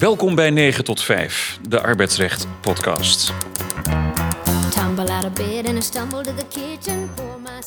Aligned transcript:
Welkom 0.00 0.34
bij 0.34 0.50
9 0.50 0.84
tot 0.84 1.02
5, 1.02 1.58
de 1.68 1.80
arbeidsrecht 1.80 2.46
podcast. 2.60 3.32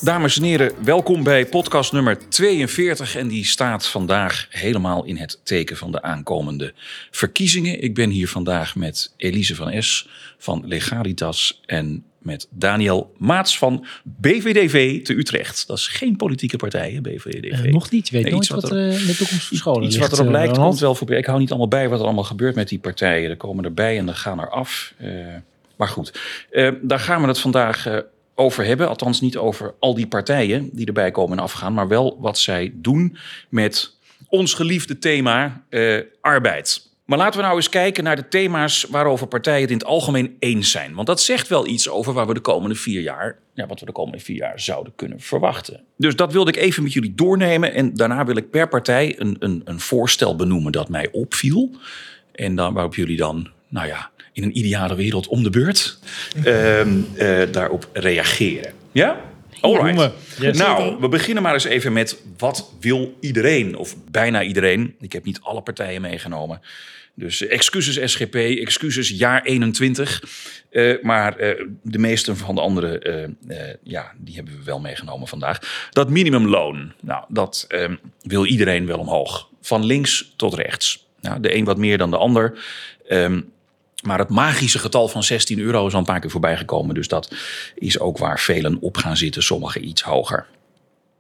Dames 0.02 0.38
en 0.38 0.44
heren, 0.44 0.84
welkom 0.84 1.24
bij 1.24 1.46
podcast 1.46 1.92
nummer 1.92 2.30
42 2.30 3.16
en 3.16 3.28
die 3.28 3.46
staat 3.46 3.88
vandaag 3.88 4.48
helemaal 4.50 5.04
in 5.06 5.18
het 5.18 5.40
teken 5.44 5.78
van 5.78 5.92
de 5.92 6.02
aankomende 6.02 6.74
verkiezingen. 7.12 7.82
Ik 7.82 7.94
ben 7.94 8.10
hier 8.10 8.28
vandaag 8.28 8.76
met 8.76 9.14
Elise 9.18 9.56
van 9.56 9.84
S 9.84 10.08
van 10.38 10.64
Legalitas 10.66 11.62
en 11.66 12.04
met 12.24 12.48
Daniel 12.52 13.14
Maats 13.18 13.58
van 13.58 13.86
BVDV 14.04 15.04
te 15.04 15.14
Utrecht. 15.14 15.68
Dat 15.68 15.78
is 15.78 15.88
geen 15.88 16.16
politieke 16.16 16.58
partij, 16.58 16.92
hè, 16.92 17.02
BVDV. 17.02 17.66
Eh, 17.66 17.72
nog 17.74 17.92
niet. 17.92 18.08
Je 18.08 18.14
weet 18.14 18.24
Nee, 18.24 18.32
nooit 18.34 18.48
wat 18.48 18.62
wat 18.62 18.72
er- 18.72 18.78
er 18.78 19.00
in 19.00 19.06
de 19.08 19.16
toekomst 19.16 19.46
verscholen 19.48 19.84
Iets 19.84 19.96
ligt, 19.98 20.10
wat 20.10 20.20
erop 20.20 20.32
eh, 20.34 20.38
lijkt 20.40 20.58
komt 20.58 20.80
wel 20.80 20.96
voorbij. 20.96 21.18
Ik 21.18 21.26
hou 21.26 21.40
niet 21.40 21.50
allemaal 21.50 21.68
bij 21.68 21.90
wat 21.90 22.00
er 22.00 22.06
allemaal 22.06 22.24
gebeurt 22.24 22.56
met 22.56 22.68
die 22.70 22.80
partijen. 22.80 23.30
Er 23.30 23.38
komen 23.38 23.64
erbij 23.66 23.98
en 23.98 24.06
dan 24.06 24.16
gaan 24.16 24.40
er 24.40 24.50
af. 24.50 24.94
Eh, 24.98 25.10
maar 25.76 25.88
goed, 25.88 26.20
Eh, 26.50 26.72
daar 26.82 27.00
gaan 27.00 27.22
we 27.22 27.28
het 27.28 27.40
vandaag 27.40 27.86
eh, 27.86 27.98
over 28.36 28.66
hebben. 28.66 28.88
Althans 28.90 29.22
niet 29.22 29.38
over 29.38 29.74
al 29.80 29.94
die 29.94 30.08
partijen 30.08 30.70
die 30.72 30.86
erbij 30.86 31.12
komen 31.12 31.38
en 31.38 31.44
afgaan. 31.44 31.74
Maar 31.74 31.88
wel 31.88 32.18
wat 32.20 32.38
zij 32.38 32.72
doen 32.76 33.18
met 33.50 33.96
ons 34.28 34.54
geliefde 34.54 34.98
thema 35.00 35.64
eh, 35.70 36.00
arbeid. 36.22 36.92
Maar 37.06 37.18
laten 37.18 37.40
we 37.40 37.46
nou 37.46 37.56
eens 37.56 37.70
kijken 37.70 38.04
naar 38.04 38.16
de 38.16 38.28
thema's 38.28 38.86
waarover 38.90 39.28
partijen 39.28 39.62
het 39.62 39.70
in 39.72 39.78
het 39.78 39.86
algemeen 39.86 40.36
eens 40.40 40.72
zijn. 40.72 40.94
Want 40.94 41.08
dat 41.08 41.22
zegt 41.22 41.48
wel 41.48 41.68
iets 41.68 41.90
over 41.90 42.14
waar 42.14 42.28
we 42.28 42.34
de 42.34 42.40
komende 42.40 42.76
vier 42.76 43.02
jaar, 43.02 43.38
ja, 43.54 43.68
wat 43.68 43.80
we 43.80 43.86
de 43.86 43.92
komende 43.92 44.20
vier 44.20 44.38
jaar 44.38 44.60
zouden 44.60 44.94
kunnen 44.96 45.20
verwachten. 45.20 45.84
Dus 45.98 46.16
dat 46.16 46.32
wilde 46.32 46.52
ik 46.52 46.58
even 46.58 46.84
met 46.84 46.94
jullie 46.94 47.16
doornemen. 47.16 47.74
En 47.74 47.94
daarna 47.94 48.26
wil 48.26 48.36
ik 48.36 48.50
per 48.50 48.68
partij 48.68 49.16
een, 49.18 49.36
een, 49.40 49.62
een 49.66 49.80
voorstel 49.80 50.36
benoemen 50.36 50.72
dat 50.72 50.90
mij 50.90 51.10
opviel. 51.12 51.72
En 52.32 52.56
dan 52.56 52.74
waarop 52.74 52.96
jullie 52.96 53.18
dan, 53.18 53.50
nou 53.68 53.88
ja, 53.88 54.12
in 54.34 54.44
een 54.44 54.58
ideale 54.58 54.96
wereld 54.96 55.28
om 55.28 55.44
de 55.44 55.50
beurt 55.50 56.00
ehm, 56.44 56.98
eh, 57.16 57.42
daarop 57.52 57.90
reageren. 57.94 58.74
Ja? 58.92 59.22
Alright. 59.62 60.12
Yes. 60.40 60.58
Nou, 60.58 61.00
we 61.00 61.08
beginnen 61.08 61.44
maar 61.44 61.54
eens 61.54 61.64
even 61.64 61.94
met 61.94 62.22
wat 62.38 62.72
wil 62.80 63.18
iedereen? 63.20 63.76
Of 63.76 63.96
bijna 64.12 64.44
iedereen. 64.44 64.96
Ik 65.00 65.14
heb 65.14 65.26
niet 65.26 65.40
alle 65.42 65.62
partijen 65.62 66.02
meegenomen. 66.02 66.62
Dus 67.16 67.46
eh, 67.46 67.54
excuses 67.54 68.12
SGP, 68.12 68.36
excuses 68.36 69.10
jaar 69.10 69.44
21. 69.44 70.24
Eh, 70.70 71.02
maar 71.02 71.38
eh, 71.38 71.66
de 71.82 71.98
meeste 71.98 72.36
van 72.36 72.56
de 72.56 72.62
andere, 72.62 73.00
eh, 73.00 73.24
eh, 73.24 73.76
ja, 73.84 74.12
die 74.18 74.36
hebben 74.36 74.58
we 74.58 74.64
wel 74.64 74.80
meegenomen 74.80 75.28
vandaag. 75.28 75.88
Dat 75.90 76.10
minimumloon, 76.10 76.94
nou, 77.02 77.26
dat 77.28 77.66
eh, 77.68 77.90
wil 78.22 78.46
iedereen 78.46 78.86
wel 78.86 78.98
omhoog. 79.00 79.50
Van 79.62 79.86
links 79.86 80.34
tot 80.36 80.54
rechts. 80.54 81.08
Nou, 81.22 81.40
de 81.40 81.56
een 81.56 81.66
wat 81.66 81.78
meer 81.78 81.98
dan 81.98 82.10
de 82.10 82.18
ander. 82.18 82.60
Ehm, 83.08 83.42
maar 84.04 84.20
het 84.20 84.30
magische 84.30 84.80
getal 84.80 85.08
van 85.08 85.24
16 85.24 85.60
euro 85.60 85.88
is 85.88 85.94
al 85.94 86.00
een 86.00 86.06
paar 86.06 86.20
keer 86.20 86.30
voorbij 86.30 86.58
gekomen. 86.58 86.96
Dus 86.96 87.08
dat 87.08 87.34
is 87.76 88.00
ook 88.00 88.18
waar 88.18 88.40
velen 88.40 88.78
op 88.82 88.98
gaan 88.98 89.18
zitten, 89.18 89.44
sommigen 89.44 89.88
iets 89.88 90.02
hoger. 90.02 90.48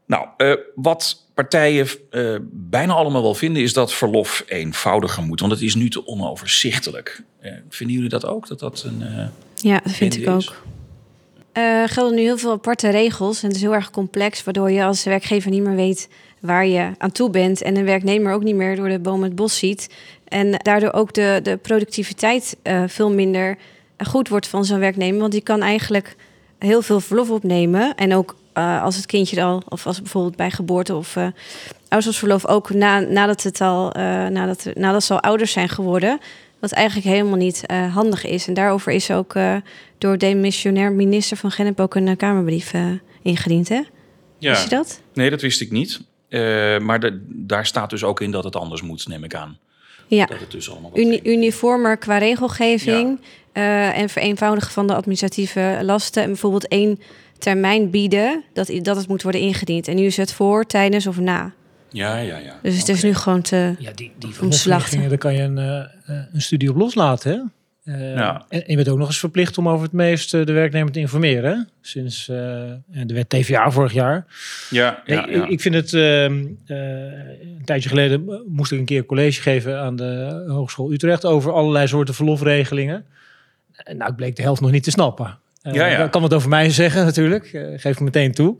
Nou, 0.05 0.27
eh, 0.37 0.53
wat 0.75 1.25
partijen 1.33 1.87
eh, 2.09 2.35
bijna 2.51 2.93
allemaal 2.93 3.21
wel 3.21 3.35
vinden, 3.35 3.61
is 3.63 3.73
dat 3.73 3.93
verlof 3.93 4.43
eenvoudiger 4.47 5.23
moet. 5.23 5.39
Want 5.39 5.51
het 5.51 5.61
is 5.61 5.75
nu 5.75 5.89
te 5.89 6.07
onoverzichtelijk. 6.07 7.23
Eh, 7.39 7.51
vinden 7.69 7.95
jullie 7.95 8.11
dat 8.11 8.25
ook? 8.25 8.47
Dat 8.47 8.59
dat 8.59 8.83
een. 8.83 9.29
Ja, 9.55 9.79
dat 9.83 9.93
vind 9.93 10.17
ik 10.17 10.29
ook. 10.29 10.61
Er 11.51 11.89
gelden 11.89 12.15
nu 12.15 12.21
heel 12.21 12.37
veel 12.37 12.51
aparte 12.51 12.89
regels 12.89 13.41
en 13.41 13.47
het 13.47 13.55
is 13.55 13.61
heel 13.61 13.73
erg 13.73 13.91
complex, 13.91 14.43
waardoor 14.43 14.71
je 14.71 14.83
als 14.83 15.03
werkgever 15.03 15.51
niet 15.51 15.63
meer 15.63 15.75
weet 15.75 16.09
waar 16.43 16.67
je 16.67 16.91
aan 16.97 17.11
toe 17.11 17.29
bent 17.29 17.61
en 17.61 17.77
een 17.77 17.85
werknemer 17.85 18.33
ook 18.33 18.43
niet 18.43 18.55
meer 18.55 18.75
door 18.75 18.89
de 18.89 18.99
boom 18.99 19.23
het 19.23 19.35
bos 19.35 19.57
ziet. 19.57 19.89
En 20.27 20.51
daardoor 20.51 20.93
ook 20.93 21.13
de, 21.13 21.39
de 21.43 21.57
productiviteit 21.57 22.57
eh, 22.61 22.83
veel 22.87 23.11
minder 23.11 23.57
goed 23.97 24.29
wordt 24.29 24.47
van 24.47 24.65
zo'n 24.65 24.79
werknemer, 24.79 25.19
want 25.19 25.31
die 25.31 25.41
kan 25.41 25.61
eigenlijk 25.61 26.15
heel 26.59 26.81
veel 26.81 26.99
verlof 26.99 27.29
opnemen 27.29 27.95
en 27.95 28.13
ook 28.13 28.35
eh, 28.53 28.83
als 28.83 28.95
het 28.95 29.05
kindje 29.05 29.43
al, 29.43 29.61
of 29.69 29.87
als 29.87 30.01
bijvoorbeeld 30.01 30.35
bij 30.35 30.51
geboorte 30.51 30.95
of 30.95 31.15
eh 31.15 31.27
ouderschapsverlof, 31.87 32.47
ook 32.47 32.73
na, 32.73 32.99
nadat, 32.99 33.43
het 33.43 33.61
al, 33.61 33.91
eh, 33.91 34.03
nadat, 34.27 34.67
nadat 34.73 35.03
ze 35.03 35.13
al 35.13 35.21
ouders 35.21 35.51
zijn 35.51 35.69
geworden. 35.69 36.19
Wat 36.59 36.71
eigenlijk 36.71 37.07
helemaal 37.07 37.37
niet 37.37 37.63
handig 37.93 38.25
is. 38.25 38.47
En 38.47 38.53
daarover 38.53 38.91
is 38.91 39.11
ook 39.11 39.33
door 39.97 40.17
demissionair 40.17 40.91
minister 40.91 41.37
van 41.37 41.51
Gennep 41.51 41.79
ook 41.79 41.95
een 41.95 42.17
Kamerbrief 42.17 42.73
ingediend. 43.21 43.69
Hè? 43.69 43.81
Wist 44.39 44.63
je 44.63 44.69
dat? 44.69 45.01
Nee, 45.13 45.29
dat 45.29 45.41
wist 45.41 45.61
ik 45.61 45.71
niet. 45.71 46.01
Eh, 46.33 46.79
maar 46.79 46.99
de- 46.99 47.25
daar 47.29 47.65
staat 47.65 47.89
dus 47.89 48.03
ook 48.03 48.21
in 48.21 48.31
dat 48.31 48.43
het 48.43 48.55
anders 48.55 48.81
moet, 48.81 49.07
neem 49.07 49.23
ik 49.23 49.35
aan. 49.35 49.57
Ja. 50.07 50.25
Dat 50.25 50.39
het 50.39 50.51
dus 50.51 50.71
allemaal 50.71 50.91
Uni- 50.93 51.19
uniformer 51.23 51.97
qua 51.97 52.17
regelgeving 52.17 53.19
eh, 53.51 53.97
en 53.99 54.09
vereenvoudigen 54.09 54.71
van 54.71 54.87
de 54.87 54.95
administratieve 54.95 55.79
lasten. 55.81 56.21
En 56.23 56.27
bijvoorbeeld 56.29 56.67
één 56.67 56.99
termijn 57.37 57.89
bieden 57.89 58.43
dat, 58.53 58.71
dat 58.81 58.95
het 58.95 59.07
moet 59.07 59.23
worden 59.23 59.41
ingediend. 59.41 59.87
En 59.87 59.95
nu 59.95 60.03
is 60.05 60.17
het 60.17 60.33
voor, 60.33 60.65
tijdens 60.65 61.07
of 61.07 61.19
na. 61.19 61.51
Ja, 61.89 62.17
ja, 62.17 62.37
ja. 62.37 62.59
Dus 62.61 62.77
het 62.77 62.89
is 62.89 63.03
nu 63.03 63.13
gewoon 63.13 63.41
te... 63.41 63.75
Ja, 63.79 63.91
die, 63.95 64.11
die 64.17 64.33
daar 65.09 65.17
kan 65.17 65.33
je 65.33 65.41
een, 65.41 65.57
eh, 65.57 66.15
een 66.33 66.41
studie 66.41 66.69
op 66.69 66.75
loslaten. 66.75 67.31
Hè? 67.31 67.37
Eh, 67.83 68.15
Ja. 68.15 68.45
en, 68.49 68.63
je 68.67 68.75
bent 68.75 68.89
ook 68.89 68.97
nog 68.97 69.07
eens 69.07 69.19
verplicht 69.19 69.57
om 69.57 69.69
over 69.69 69.83
het 69.83 69.91
meest 69.93 70.33
eh, 70.33 70.45
de 70.45 70.51
werknemer 70.51 70.91
te 70.91 70.99
informeren. 70.99 71.51
hè? 71.57 71.63
Sinds 71.81 72.29
eh, 72.29 72.35
de 72.87 73.13
wet 73.13 73.29
TVA 73.29 73.71
vorig 73.71 73.93
jaar. 73.93 74.25
Ja, 74.69 75.01
ja, 75.05 75.25
Nee, 75.25 75.35
ja. 75.37 75.43
Ik, 75.43 75.49
ik 75.49 75.61
vind 75.61 75.75
het... 75.75 75.93
ehm, 75.93 76.45
eh, 76.65 76.77
een 77.41 77.61
tijdje 77.65 77.89
geleden 77.89 78.29
eh, 78.29 78.35
moest 78.47 78.71
ik 78.71 78.79
een 78.79 78.85
keer 78.85 79.05
college 79.05 79.41
geven 79.41 79.79
aan 79.79 79.95
de 79.95 80.43
Hogeschool 80.47 80.91
Utrecht... 80.91 81.25
over 81.25 81.51
allerlei 81.51 81.87
soorten 81.87 82.13
verlofregelingen. 82.13 83.05
En 83.75 83.97
nou, 83.97 84.09
ik 84.11 84.15
bleek 84.17 84.35
de 84.35 84.41
helft 84.41 84.61
nog 84.61 84.71
niet 84.71 84.83
te 84.83 84.91
snappen. 84.91 85.37
Eh, 85.61 85.73
Ja, 85.73 85.85
ja. 85.87 85.97
Dat 85.97 86.09
kan 86.09 86.21
wat 86.21 86.33
over 86.33 86.49
mij 86.49 86.69
zeggen 86.69 87.05
natuurlijk. 87.05 87.45
Eh, 87.53 87.61
geef 87.75 87.85
ik 87.95 87.99
meteen 87.99 88.31
toe. 88.31 88.55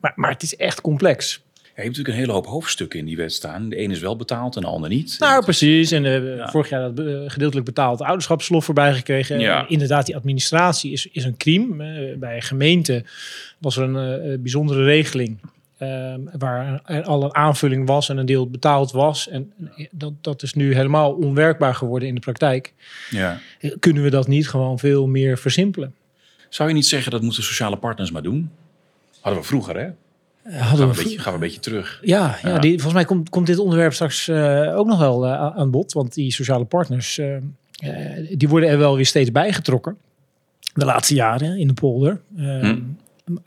Maar, 0.00 0.12
maar 0.16 0.30
het 0.30 0.42
is 0.42 0.56
echt 0.56 0.80
complex. 0.80 1.42
Je 1.80 1.86
hebt 1.86 1.98
natuurlijk 1.98 2.28
een 2.28 2.32
hele 2.34 2.46
hoop 2.46 2.52
hoofdstukken 2.52 2.98
in 2.98 3.04
die 3.04 3.16
wet 3.16 3.32
staan. 3.32 3.68
De 3.68 3.80
een 3.82 3.90
is 3.90 4.00
wel 4.00 4.16
betaald 4.16 4.56
en 4.56 4.62
de 4.62 4.68
ander 4.68 4.90
niet. 4.90 5.16
Nou, 5.18 5.42
precies. 5.44 5.90
En 5.90 6.04
eh, 6.04 6.36
Ja. 6.36 6.48
vorig 6.50 6.68
jaar 6.68 6.94
dat 6.94 7.06
eh, 7.06 7.14
gedeeltelijk 7.26 7.66
betaald 7.66 8.00
ouderschapsverlof 8.00 8.64
voorbij 8.64 8.94
gekregen. 8.94 9.34
En 9.34 9.40
Ja. 9.40 9.68
Inderdaad, 9.68 10.06
die 10.06 10.16
administratie 10.16 10.92
is, 10.92 11.06
is 11.12 11.24
een 11.24 11.36
crime. 11.36 11.84
Eh, 12.10 12.16
bij 12.18 12.40
gemeenten 12.40 13.06
was 13.58 13.76
er 13.76 13.82
een 13.82 14.42
bijzondere 14.42 14.84
regeling. 14.84 15.38
eh, 15.78 16.14
waar 16.38 16.82
er 16.84 17.02
al 17.04 17.24
een 17.24 17.34
aanvulling 17.34 17.86
was 17.86 18.08
en 18.08 18.16
een 18.16 18.26
deel 18.26 18.50
betaald 18.50 18.90
was. 18.92 19.28
En 19.28 19.52
dat, 19.90 20.12
dat 20.20 20.42
is 20.42 20.54
nu 20.54 20.74
helemaal 20.74 21.12
onwerkbaar 21.12 21.74
geworden 21.74 22.08
in 22.08 22.14
de 22.14 22.20
praktijk. 22.20 22.72
Ja. 23.10 23.40
Kunnen 23.78 24.02
we 24.02 24.10
dat 24.10 24.28
niet 24.28 24.48
gewoon 24.48 24.78
veel 24.78 25.06
meer 25.06 25.38
versimpelen? 25.38 25.94
Zou 26.48 26.68
je 26.68 26.74
niet 26.74 26.86
zeggen 26.86 27.10
dat 27.10 27.22
moeten 27.22 27.42
sociale 27.42 27.76
partners 27.76 28.10
maar 28.10 28.22
doen? 28.22 28.50
Hadden 29.20 29.40
we 29.42 29.46
vroeger, 29.48 29.76
hè? 29.78 29.88
Eh, 30.42 30.66
Gaan 30.66 30.76
we, 30.76 30.82
een 30.82 30.88
beetje, 30.88 31.18
gaan 31.18 31.32
we 31.32 31.38
een 31.38 31.44
beetje 31.44 31.60
terug. 31.60 32.00
Ja, 32.02 32.38
ja. 32.42 32.48
Ja. 32.48 32.58
Die, 32.58 32.70
volgens 32.72 32.92
mij 32.94 33.04
komt, 33.04 33.28
komt 33.28 33.46
dit 33.46 33.58
onderwerp 33.58 33.92
straks 33.92 34.28
eh, 34.28 34.76
ook 34.78 34.86
nog 34.86 34.98
wel 34.98 35.26
eh, 35.26 35.32
aan- 35.32 35.70
bod. 35.70 35.92
Want 35.92 36.14
die 36.14 36.32
sociale 36.32 36.64
partners, 36.64 37.20
die 38.36 38.48
worden 38.48 38.68
er 38.68 38.78
wel 38.78 38.96
weer 38.96 39.06
steeds 39.06 39.32
bijgetrokken. 39.32 39.96
De 40.74 40.84
laatste 40.84 41.14
jaren 41.14 41.58
in 41.58 41.66
de 41.66 41.74
polder. 41.74 42.20
Hm. 42.36 42.78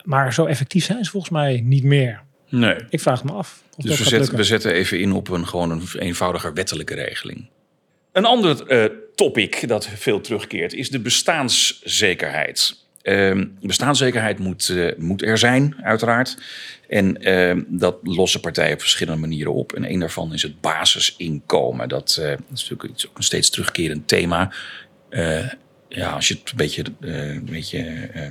Maar 0.04 0.32
zo 0.34 0.44
effectief 0.44 0.84
zijn 0.84 1.04
ze 1.04 1.10
volgens 1.10 1.32
mij 1.32 1.60
niet 1.64 1.84
meer. 1.84 2.22
Nee. 2.48 2.76
Ik 2.88 3.00
vraag 3.00 3.24
me 3.24 3.32
af 3.32 3.62
of 3.76 3.84
Dus 3.84 3.98
dat 3.98 4.08
we 4.08 4.18
lukken. 4.18 4.36
we 4.36 4.44
zetten 4.44 4.72
even 4.72 5.00
in 5.00 5.12
op 5.12 5.28
een 5.28 5.46
gewoon 5.46 5.70
een 5.70 5.82
eenvoudiger 5.98 6.54
wettelijke 6.54 6.94
regeling. 6.94 7.48
Een 8.12 8.24
ander 8.24 8.66
eh, 8.66 8.84
topic 9.14 9.68
dat 9.68 9.86
veel 9.88 10.20
terugkeert 10.20 10.72
is 10.72 10.90
de 10.90 11.00
bestaanszekerheid. 11.00 12.83
Ehm, 13.04 13.46
bestaanszekerheid 13.60 14.38
moet, 14.38 14.68
eh, 14.68 14.98
moet 14.98 15.22
er 15.22 15.38
zijn, 15.38 15.76
uiteraard. 15.82 16.36
En 16.88 17.22
ehm, 17.22 17.62
dat 17.66 17.96
lossen 18.02 18.40
partijen 18.40 18.72
op 18.72 18.80
verschillende 18.80 19.20
manieren 19.20 19.54
op. 19.54 19.72
En 19.72 19.90
een 19.90 19.98
daarvan 19.98 20.32
is 20.32 20.42
het 20.42 20.60
basisinkomen. 20.60 21.88
Dat, 21.88 22.18
eh, 22.20 22.30
is 22.30 22.68
natuurlijk 22.68 23.06
ook 23.08 23.16
een 23.16 23.22
steeds 23.22 23.50
terugkerend 23.50 24.08
thema. 24.08 24.52
Ja, 25.94 26.10
als 26.10 26.28
je 26.28 26.34
het 26.34 26.50
een 26.50 26.56
beetje, 26.56 26.82
eh, 27.00 27.28
een 27.34 27.48
beetje 27.50 27.78
eh, 27.78 28.22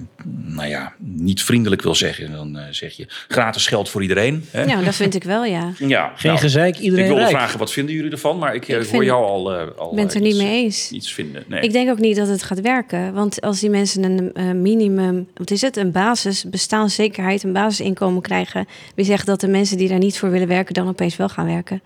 nou 0.46 0.68
ja, 0.70 0.94
niet 0.98 1.44
vriendelijk 1.44 1.82
wil 1.82 1.96
zeggen, 1.96 2.32
dan 2.32 2.58
eh, 2.58 2.66
zeg 2.72 2.94
je 2.94 3.06
gratis 3.28 3.68
geld 3.68 3.90
voor 3.90 4.02
iedereen. 4.02 4.46
Hè? 4.52 4.64
Ja, 4.64 4.82
dat 4.82 4.96
vind 4.96 5.16
ik 5.16 5.24
wel, 5.24 5.46
ja. 5.46 5.72
Ja, 5.88 6.14
Geen 6.16 6.32
nou, 6.32 6.40
gezeik, 6.44 6.78
iedereen 6.78 7.04
ik 7.04 7.10
wilde 7.10 7.24
rijk. 7.24 7.36
vragen, 7.36 7.60
wat 7.60 7.72
vinden 7.72 7.96
jullie 7.96 8.12
ervan? 8.12 8.38
Maar 8.38 8.56
ik, 8.56 8.68
Ik 8.68 8.88
hoor 8.88 9.06
jou 9.06 9.26
al, 9.26 9.54
eh 9.54 9.68
al 9.78 9.90
Ik 9.90 9.96
ben 9.96 10.04
het 10.06 10.14
er 10.14 10.22
niet 10.22 10.34
iets, 10.34 10.44
mee 10.44 10.64
eens. 10.64 10.92
iets 10.92 11.14
vinden. 11.14 11.44
Nee. 11.48 11.62
Ik 11.62 11.72
denk 11.72 11.90
ook 11.90 12.00
niet 12.00 12.16
dat 12.16 12.28
het 12.28 12.44
gaat 12.44 12.62
werken. 12.62 13.14
Want 13.14 13.42
als 13.42 13.60
die 13.60 13.70
mensen 13.70 14.04
een 14.04 14.34
eh, 14.34 14.52
minimum, 14.52 15.28
wat 15.36 15.52
is 15.52 15.62
het, 15.62 15.78
een 15.78 15.92
basis, 15.92 16.44
bestaanszekerheid, 16.50 17.44
een 17.44 17.54
basisinkomen 17.54 18.22
krijgen, 18.22 18.68
wie 18.96 19.06
zegt 19.06 19.26
dat 19.26 19.42
de 19.42 19.48
mensen 19.48 19.78
die 19.78 19.88
daar 19.90 19.98
niet 20.00 20.18
voor 20.20 20.32
willen 20.32 20.48
werken 20.48 20.74
dan 20.74 20.88
opeens 20.88 21.16
wel 21.16 21.30
gaan 21.30 21.46
werken? 21.46 21.82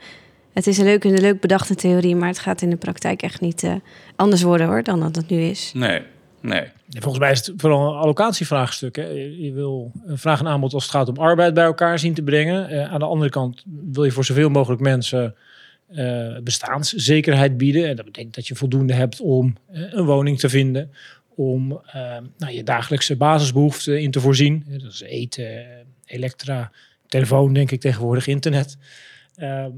Het 0.57 0.67
is 0.67 0.77
een 0.77 0.85
leuk, 0.85 1.03
een 1.03 1.19
leuk 1.19 1.39
bedachte 1.39 1.75
theorie, 1.75 2.15
maar 2.15 2.27
het 2.27 2.39
gaat 2.39 2.61
in 2.61 2.69
de 2.69 2.75
praktijk 2.75 3.21
echt 3.21 3.41
niet 3.41 3.63
eh, 3.63 3.75
anders 4.15 4.41
worden 4.41 4.67
hoor, 4.67 4.83
dan 4.83 4.99
dat 4.99 5.15
het 5.15 5.29
nu 5.29 5.41
is. 5.41 5.71
nee, 5.73 6.01
nee. 6.41 6.63
Volgens 6.89 7.19
mij 7.19 7.31
is 7.31 7.45
het 7.45 7.61
vooral 7.61 7.87
een 7.87 7.99
allocatievraagstuk. 7.99 8.95
Hè. 8.95 9.07
Je, 9.07 9.41
je 9.41 9.53
wil 9.53 9.91
een 10.05 10.17
vraag 10.17 10.39
en 10.39 10.47
aanbod 10.47 10.73
als 10.73 10.83
het 10.83 10.91
gaat 10.91 11.09
om 11.09 11.17
arbeid 11.17 11.53
bij 11.53 11.63
elkaar 11.63 11.99
zien 11.99 12.13
te 12.13 12.23
brengen. 12.23 12.69
Eh, 12.69 12.93
aan 12.93 12.99
de 12.99 13.05
andere 13.05 13.29
kant 13.29 13.63
wil 13.91 14.03
je 14.03 14.11
voor 14.11 14.25
zoveel 14.25 14.49
mogelijk 14.49 14.81
mensen 14.81 15.35
eh, 15.87 16.37
bestaanszekerheid 16.43 17.57
bieden. 17.57 17.87
En 17.87 17.95
dat 17.95 18.05
betekent 18.05 18.35
dat 18.35 18.47
je 18.47 18.55
voldoende 18.55 18.93
hebt 18.93 19.21
om 19.21 19.55
eh, 19.71 19.81
een 19.93 20.05
woning 20.05 20.39
te 20.39 20.49
vinden, 20.49 20.91
om 21.35 21.81
nou, 22.37 22.53
je 22.53 22.63
dagelijkse 22.63 23.15
basisbehoeften 23.15 24.01
in 24.01 24.11
te 24.11 24.19
voorzien. 24.19 24.65
Dat 24.67 24.91
is 24.91 25.01
eten, 25.01 25.65
elektra, 26.05 26.71
telefoon, 27.07 27.53
denk 27.53 27.71
ik 27.71 27.79
tegenwoordig, 27.79 28.27
internet. 28.27 28.77
Ehm, 29.35 29.71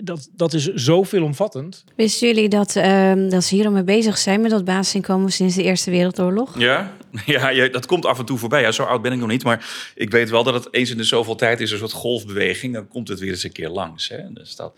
dat, 0.00 0.28
dat 0.32 0.52
is 0.52 0.74
zo 0.74 1.02
veelomvattend. 1.02 1.84
Wisten 1.96 2.26
jullie 2.26 2.48
dat, 2.48 2.76
ehm, 2.76 3.28
dat 3.28 3.44
ze 3.44 3.54
hier 3.54 3.64
al 3.64 3.70
mee 3.70 3.84
bezig 3.84 4.18
zijn 4.18 4.40
met 4.40 4.50
dat 4.50 4.64
basisinkomen 4.64 5.32
sinds 5.32 5.54
de 5.54 5.62
Eerste 5.62 5.90
Wereldoorlog? 5.90 6.58
Ja, 6.58 6.92
ja, 7.26 7.48
ja, 7.48 7.68
dat 7.68 7.86
komt 7.86 8.06
af 8.06 8.18
en 8.18 8.24
toe 8.24 8.38
voorbij. 8.38 8.60
Ja, 8.60 8.72
zo 8.72 8.82
oud 8.82 9.02
ben 9.02 9.12
ik 9.12 9.18
nog 9.18 9.28
niet, 9.28 9.44
maar 9.44 9.92
ik 9.94 10.10
weet 10.10 10.30
wel 10.30 10.42
dat 10.42 10.54
het 10.54 10.68
eens 10.70 10.90
in 10.90 10.96
de 10.96 11.04
zoveel 11.04 11.34
tijd 11.34 11.60
is 11.60 11.70
een 11.70 11.78
soort 11.78 11.92
golfbeweging. 11.92 12.74
Dan 12.74 12.88
komt 12.88 13.08
het 13.08 13.18
weer 13.18 13.30
eens 13.30 13.44
een 13.44 13.52
keer 13.52 13.68
langs. 13.68 14.08
Hè? 14.08 14.32
Dus 14.32 14.56
dat, 14.56 14.72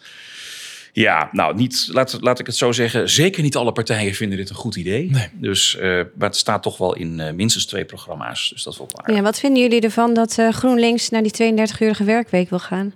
ja, 0.92 1.28
nou, 1.32 1.54
niet, 1.56 1.88
laat, 1.92 2.18
laat 2.20 2.38
ik 2.38 2.46
het 2.46 2.56
zo 2.56 2.72
zeggen. 2.72 3.10
Zeker 3.10 3.42
niet 3.42 3.56
alle 3.56 3.72
partijen 3.72 4.14
vinden 4.14 4.38
dit 4.38 4.48
een 4.48 4.56
goed 4.56 4.76
idee. 4.76 5.10
Nee. 5.10 5.28
Dus, 5.32 5.76
eh, 5.76 5.90
maar 5.90 6.28
het 6.28 6.36
staat 6.36 6.62
toch 6.62 6.78
wel 6.78 6.94
in 6.94 7.20
eh, 7.20 7.32
minstens 7.32 7.66
twee 7.66 7.84
programma's. 7.84 8.50
Dus 8.52 8.62
dat 8.62 8.72
is 8.72 8.78
wel 8.78 8.88
waar. 8.92 9.14
Ja, 9.14 9.22
wat 9.22 9.38
vinden 9.38 9.62
jullie 9.62 9.80
ervan 9.80 10.14
dat 10.14 10.38
eh, 10.38 10.48
GroenLinks 10.48 11.08
naar 11.08 11.22
die 11.22 11.54
32-urige 11.54 12.04
werkweek 12.04 12.50
wil 12.50 12.58
gaan? 12.58 12.94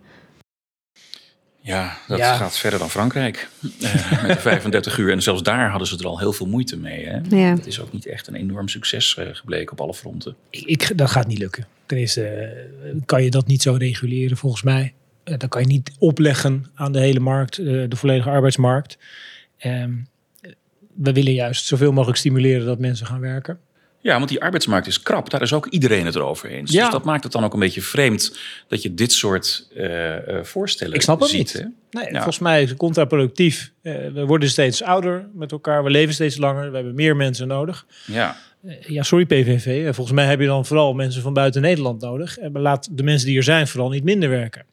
Ja, 1.65 1.97
dat 2.09 2.19
Ja. 2.19 2.35
gaat 2.37 2.59
verder 2.59 2.79
dan 2.79 2.91
Frankrijk. 2.91 3.49
Eh, 3.81 4.23
met 4.23 4.37
de 4.37 4.41
35 4.41 4.99
uur. 4.99 5.13
En 5.13 5.23
zelfs 5.23 5.43
daar 5.43 5.71
hadden 5.71 5.89
ze 5.89 5.99
er 5.99 6.07
al 6.07 6.19
heel 6.19 6.33
veel 6.33 6.47
moeite 6.47 6.77
mee. 6.77 7.07
Hè? 7.07 7.19
Ja. 7.29 7.55
Dat 7.55 7.67
is 7.67 7.81
ook 7.81 7.93
niet 7.93 8.07
echt 8.07 8.27
een 8.27 8.35
enorm 8.35 8.69
succes 8.69 9.17
eh, 9.17 9.27
gebleken 9.33 9.73
op 9.73 9.81
alle 9.81 9.95
fronten. 9.95 10.37
Ik, 10.51 10.65
ik, 10.65 10.99
dat 10.99 11.11
gaat 11.11 11.27
niet 11.27 11.39
lukken. 11.39 11.67
Ten 11.87 11.97
eerste 11.97 12.25
eh, 12.27 12.91
kan 13.07 13.23
je 13.25 13.31
dat 13.31 13.47
niet 13.47 13.63
zo 13.63 13.75
reguleren 13.75 14.37
volgens 14.37 14.63
mij. 14.63 14.93
Eh, 15.25 15.39
dat 15.39 15.49
kan 15.51 15.61
je 15.63 15.67
niet 15.69 15.91
opleggen 15.99 16.67
aan 16.75 16.93
de 16.93 17.01
hele 17.01 17.21
markt, 17.21 17.59
eh, 17.59 17.65
de 17.65 17.97
volledige 17.97 18.31
arbeidsmarkt. 18.31 18.99
Ehm, 19.59 19.93
we 20.95 21.13
willen 21.13 21.33
juist 21.33 21.67
zoveel 21.67 21.93
mogelijk 21.93 22.19
stimuleren 22.19 22.67
dat 22.67 22.79
mensen 22.79 23.07
gaan 23.07 23.21
werken. 23.21 23.59
Ja, 24.03 24.17
want 24.17 24.29
die 24.29 24.41
arbeidsmarkt 24.43 24.87
is 24.87 25.03
krap. 25.03 25.31
Daar 25.31 25.43
is 25.43 25.53
ook 25.53 25.67
iedereen 25.67 26.07
het 26.07 26.15
erover 26.15 26.49
eens. 26.51 26.73
Ja. 26.73 26.83
Dus 26.83 26.93
dat 26.93 27.05
maakt 27.05 27.23
het 27.23 27.33
dan 27.33 27.45
ook 27.45 27.53
een 27.53 27.61
beetje 27.61 27.83
vreemd 27.83 28.39
dat 28.69 28.83
je 28.83 28.95
dit 28.95 29.13
soort 29.13 29.69
eh, 29.77 30.15
voorstellen 30.43 30.95
Ik 30.95 31.03
snap 31.03 31.21
het 31.21 31.29
ziet. 31.29 31.55
niet. 31.55 31.69
Nee, 31.91 32.05
Ja. 32.05 32.13
volgens 32.13 32.39
mij 32.39 32.63
is 32.63 32.69
het 32.69 32.79
contraproductief. 32.79 33.73
Eh, 33.83 33.95
we 34.15 34.25
worden 34.27 34.49
steeds 34.49 34.83
ouder 34.83 35.29
met 35.35 35.53
elkaar, 35.53 35.85
we 35.85 35.91
leven 35.91 36.15
steeds 36.15 36.37
langer, 36.37 36.71
we 36.71 36.77
hebben 36.77 36.95
meer 36.95 37.17
mensen 37.17 37.49
nodig. 37.49 37.87
Ja. 38.07 38.37
Ja, 38.87 39.03
sorry 39.03 39.25
PVV, 39.27 39.95
volgens 39.95 40.17
mij 40.17 40.27
heb 40.27 40.41
je 40.41 40.47
dan 40.47 40.67
vooral 40.67 40.93
mensen 40.95 41.23
van 41.23 41.33
buiten 41.33 41.63
Nederland 41.63 42.01
nodig. 42.01 42.39
En 42.39 42.59
laat 42.61 42.89
de 42.91 43.03
mensen 43.03 43.27
die 43.29 43.37
er 43.37 43.43
zijn 43.43 43.69
vooral 43.69 43.91
niet 43.91 44.05
minder 44.05 44.29
werken. 44.29 44.65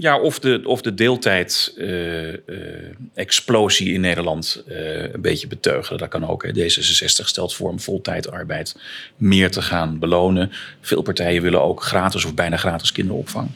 Ja, 0.00 0.20
of 0.20 0.38
de, 0.38 0.60
of 0.64 0.82
de 0.82 0.94
deeltijd-explosie 0.94 3.92
in 3.92 4.00
Nederland 4.00 4.64
eh, 4.68 5.12
een 5.12 5.20
beetje 5.20 5.46
beteugelen. 5.46 5.98
Dat 5.98 6.08
kan 6.08 6.28
ook. 6.28 6.42
Hè. 6.42 6.50
D66 6.50 7.24
stelt 7.24 7.54
voor 7.54 7.70
om 7.70 7.80
voltijdarbeid 7.80 8.76
meer 9.16 9.50
te 9.50 9.62
gaan 9.62 9.98
belonen. 9.98 10.50
Veel 10.80 11.02
partijen 11.02 11.42
willen 11.42 11.62
ook 11.62 11.82
gratis 11.82 12.24
of 12.24 12.34
bijna 12.34 12.56
gratis 12.56 12.92
kinderopvang. 12.92 13.48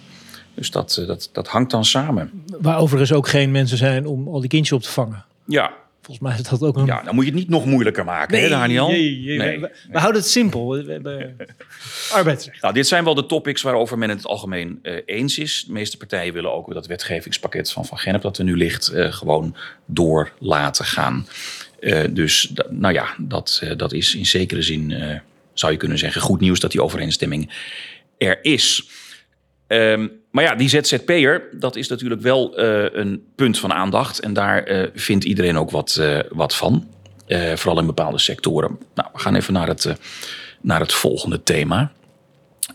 Dus 0.54 0.70
dat, 0.70 0.96
eh, 0.96 1.06
dat, 1.06 1.28
dat 1.32 1.48
hangt 1.48 1.70
dan 1.70 1.84
samen. 1.84 2.44
Waar 2.60 2.78
overigens 2.78 3.12
ook 3.12 3.28
geen 3.28 3.50
mensen 3.50 3.78
zijn 3.78 4.06
om 4.06 4.28
al 4.28 4.40
die 4.40 4.48
kindjes 4.48 4.76
op 4.76 4.82
te 4.82 4.90
vangen. 4.90 5.24
Ja, 5.46 5.72
Volgens 6.04 6.26
mij 6.26 6.38
is 6.38 6.48
dat 6.48 6.62
ook 6.62 6.76
een... 6.76 6.86
ja 6.86 7.02
dan 7.02 7.14
moet 7.14 7.24
je 7.24 7.30
het 7.30 7.40
niet 7.40 7.48
nog 7.48 7.64
moeilijker 7.64 8.04
maken, 8.04 8.40
hè, 8.40 8.48
Daniel? 8.48 8.88
nee. 8.88 9.60
We, 9.60 9.70
we 9.90 9.98
houden 9.98 10.20
het 10.20 10.30
simpel. 10.30 10.70
We 10.70 10.92
hebben 10.92 11.36
arbeidsrecht. 12.12 12.62
Nou, 12.62 12.74
dit 12.74 12.86
zijn 12.86 13.04
wel 13.04 13.14
de 13.14 13.26
topics 13.26 13.62
waarover 13.62 13.98
men 13.98 14.08
het 14.08 14.26
algemeen 14.26 14.78
eh, 14.82 14.96
eens 15.06 15.38
is. 15.38 15.64
De 15.66 15.72
meeste 15.72 15.96
partijen 15.96 16.32
willen 16.32 16.52
ook 16.52 16.74
dat 16.74 16.86
wetgevingspakket 16.86 17.72
van 17.72 17.86
Van 17.86 17.98
Gennep 17.98 18.22
dat 18.22 18.38
er 18.38 18.44
nu 18.44 18.56
ligt 18.56 18.88
eh, 18.88 19.12
gewoon 19.12 19.56
door 19.86 20.32
laten 20.38 20.84
gaan. 20.84 21.26
Eh, 21.80 22.04
dus 22.10 22.52
nou 22.70 22.94
ja, 22.94 23.14
dat, 23.18 23.62
dat 23.76 23.92
is 23.92 24.14
in 24.14 24.26
zekere 24.26 24.62
zin, 24.62 25.20
zou 25.52 25.72
je 25.72 25.78
kunnen 25.78 25.98
zeggen, 25.98 26.20
goed 26.20 26.40
nieuws 26.40 26.60
dat 26.60 26.70
die 26.70 26.82
overeenstemming 26.82 27.50
er 28.18 28.38
is. 28.42 28.88
Ehm, 29.66 30.08
maar 30.34 30.44
ja, 30.44 30.54
die 30.54 30.68
ZZP'er, 30.68 31.48
dat 31.52 31.76
is 31.76 31.88
natuurlijk 31.88 32.20
wel 32.20 32.56
eh, 32.56 33.00
een 33.00 33.24
punt 33.34 33.58
van 33.58 33.72
aandacht. 33.72 34.20
En 34.20 34.32
daar 34.32 34.62
eh, 34.62 34.90
vindt 34.94 35.24
iedereen 35.24 35.56
ook 35.56 35.70
wat, 35.70 35.96
eh, 35.96 36.20
wat 36.30 36.54
van. 36.54 36.88
Vooral 37.54 37.78
in 37.78 37.86
bepaalde 37.86 38.18
sectoren. 38.18 38.78
Nou, 38.94 39.08
we 39.12 39.18
gaan 39.18 39.34
even 39.34 39.52
naar 39.52 39.66
het, 39.66 39.96
naar 40.60 40.80
het 40.80 40.92
volgende 40.92 41.42
thema. 41.42 41.92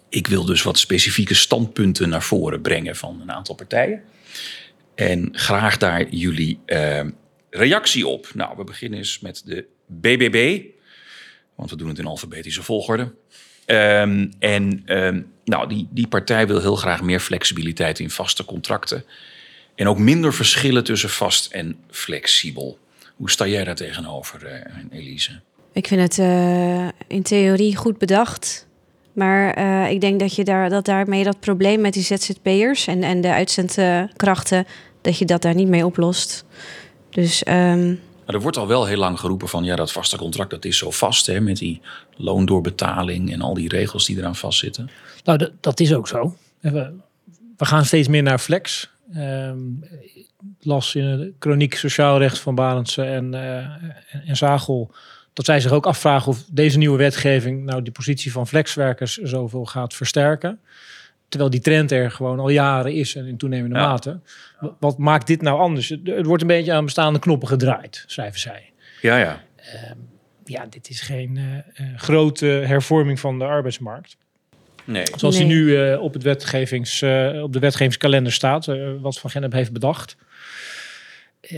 Ik 0.09 0.27
wil 0.27 0.45
dus 0.45 0.63
wat 0.63 0.77
specifieke 0.77 1.33
standpunten 1.33 2.09
naar 2.09 2.23
voren 2.23 2.61
brengen 2.61 2.95
van 2.95 3.19
een 3.21 3.31
aantal 3.31 3.55
partijen. 3.55 4.03
En 4.95 5.29
graag 5.31 5.77
daar 5.77 6.09
jullie 6.09 6.59
reactie 7.49 8.07
op. 8.07 8.31
Nou, 8.33 8.57
we 8.57 8.63
beginnen 8.63 8.99
eens 8.99 9.19
met 9.19 9.41
de 9.45 9.65
BBB. 9.85 10.61
Want 11.55 11.69
we 11.69 11.75
doen 11.75 11.87
het 11.87 11.99
in 11.99 12.05
alfabetische 12.05 12.63
volgorde. 12.63 13.11
Ehm, 13.69 14.27
en 14.39 14.81
ehm, 14.85 15.21
nou, 15.45 15.67
die, 15.67 15.87
die 15.91 16.07
partij 16.07 16.47
wil 16.47 16.59
heel 16.59 16.75
graag 16.75 17.01
meer 17.01 17.19
flexibiliteit 17.19 17.99
in 17.99 18.09
vaste 18.09 18.45
contracten. 18.45 19.03
En 19.75 19.87
ook 19.87 19.97
minder 19.97 20.33
verschillen 20.33 20.83
tussen 20.83 21.09
vast 21.09 21.51
en 21.51 21.77
flexibel. 21.89 22.79
Hoe 23.15 23.29
sta 23.29 23.47
jij 23.47 23.63
daar 23.63 23.75
tegenover, 23.75 24.45
eh, 24.45 24.99
Elise? 24.99 25.39
Ik 25.73 25.87
vind 25.87 26.01
het 26.01 26.17
eh, 26.19 26.87
in 27.07 27.23
theorie 27.23 27.75
goed 27.75 27.97
bedacht. 27.97 28.67
Maar 29.13 29.53
eh, 29.53 29.91
ik 29.91 30.01
denk 30.01 30.19
dat 30.19 30.35
je 30.35 30.43
daar, 30.43 30.69
dat 30.69 30.85
daarmee 30.85 31.23
dat 31.23 31.39
probleem 31.39 31.81
met 31.81 31.93
die 31.93 32.03
ZZP'ers 32.03 32.87
en, 32.87 33.03
en 33.03 33.21
de 33.21 33.33
uitzendkrachten, 33.33 34.65
dat 35.01 35.17
je 35.17 35.25
dat 35.25 35.41
daar 35.41 35.55
niet 35.55 35.67
mee 35.67 35.85
oplost. 35.85 36.45
Dus 37.09 37.43
ehm, 37.43 37.95
Er 38.33 38.41
wordt 38.41 38.57
al 38.57 38.67
wel 38.67 38.85
heel 38.85 38.97
lang 38.97 39.19
geroepen 39.19 39.47
van 39.47 39.63
ja, 39.63 39.75
dat 39.75 39.91
vaste 39.91 40.17
contract 40.17 40.49
dat 40.49 40.65
is 40.65 40.77
zo 40.77 40.91
vast 40.91 41.25
hè, 41.25 41.39
met 41.39 41.57
die 41.57 41.81
loondoorbetaling 42.17 43.31
en 43.31 43.41
al 43.41 43.53
die 43.53 43.69
regels 43.69 44.05
die 44.05 44.17
eraan 44.17 44.35
vastzitten. 44.35 44.89
Nou, 45.23 45.49
dat, 45.59 45.79
is 45.79 45.93
ook 45.93 46.07
zo. 46.07 46.35
We, 46.59 46.93
we 47.57 47.65
gaan 47.65 47.85
steeds 47.85 48.07
meer 48.07 48.23
naar 48.23 48.39
flex. 48.39 48.89
Ik 50.13 50.27
las 50.59 50.95
in 50.95 51.17
de 51.17 51.33
chroniek 51.39 51.75
sociaal 51.75 52.17
recht 52.17 52.39
van 52.39 52.55
Barendse 52.55 53.03
en, 53.03 53.33
eh, 53.33 53.57
en, 53.57 53.95
en 54.25 54.37
Zagel... 54.37 54.91
dat 55.33 55.45
zij 55.45 55.59
zich 55.59 55.71
ook 55.71 55.85
afvragen 55.85 56.31
of 56.31 56.43
deze 56.51 56.77
nieuwe 56.77 56.97
wetgeving... 56.97 57.63
nou 57.63 57.81
die 57.81 57.91
positie 57.91 58.31
van 58.31 58.47
flexwerkers 58.47 59.17
zoveel 59.17 59.65
gaat 59.65 59.93
versterken. 59.93 60.59
Terwijl 61.29 61.51
die 61.51 61.59
trend 61.59 61.91
er 61.91 62.11
gewoon 62.11 62.39
al 62.39 62.49
jaren 62.49 62.93
is 62.93 63.15
en 63.15 63.25
in 63.25 63.37
toenemende 63.37 63.75
Ja. 63.75 63.87
mate. 63.87 64.19
Wat, 64.79 64.97
maakt 64.97 65.27
dit 65.27 65.41
nou 65.41 65.59
anders? 65.59 65.89
Het, 65.89 66.25
wordt 66.25 66.41
een 66.41 66.47
beetje 66.47 66.73
aan 66.73 66.85
bestaande 66.85 67.19
knoppen 67.19 67.47
gedraaid, 67.47 68.03
schrijven 68.07 68.39
zij. 68.39 68.71
Ja, 69.01 69.17
ja. 69.17 69.41
Ja, 70.45 70.65
dit 70.69 70.89
is 70.89 71.01
geen 71.01 71.37
eh, 71.37 71.57
eh, 71.57 71.97
grote 71.97 72.45
hervorming 72.45 73.19
van 73.19 73.39
de 73.39 73.45
arbeidsmarkt. 73.45 74.17
Nee. 74.85 75.05
Zoals 75.15 75.37
Nee. 75.37 75.47
die 75.47 75.55
nu 75.55 75.77
eh, 75.77 76.01
op, 76.01 76.13
het 76.13 76.23
wetgevings, 76.23 77.01
eh, 77.01 77.39
op 77.43 77.53
de 77.53 77.59
wetgevingskalender 77.59 78.31
staat, 78.31 78.65
wat 79.01 79.19
Van 79.19 79.29
Gennep 79.29 79.51
heeft 79.51 79.71
bedacht. 79.73 80.15
Eh, 81.41 81.57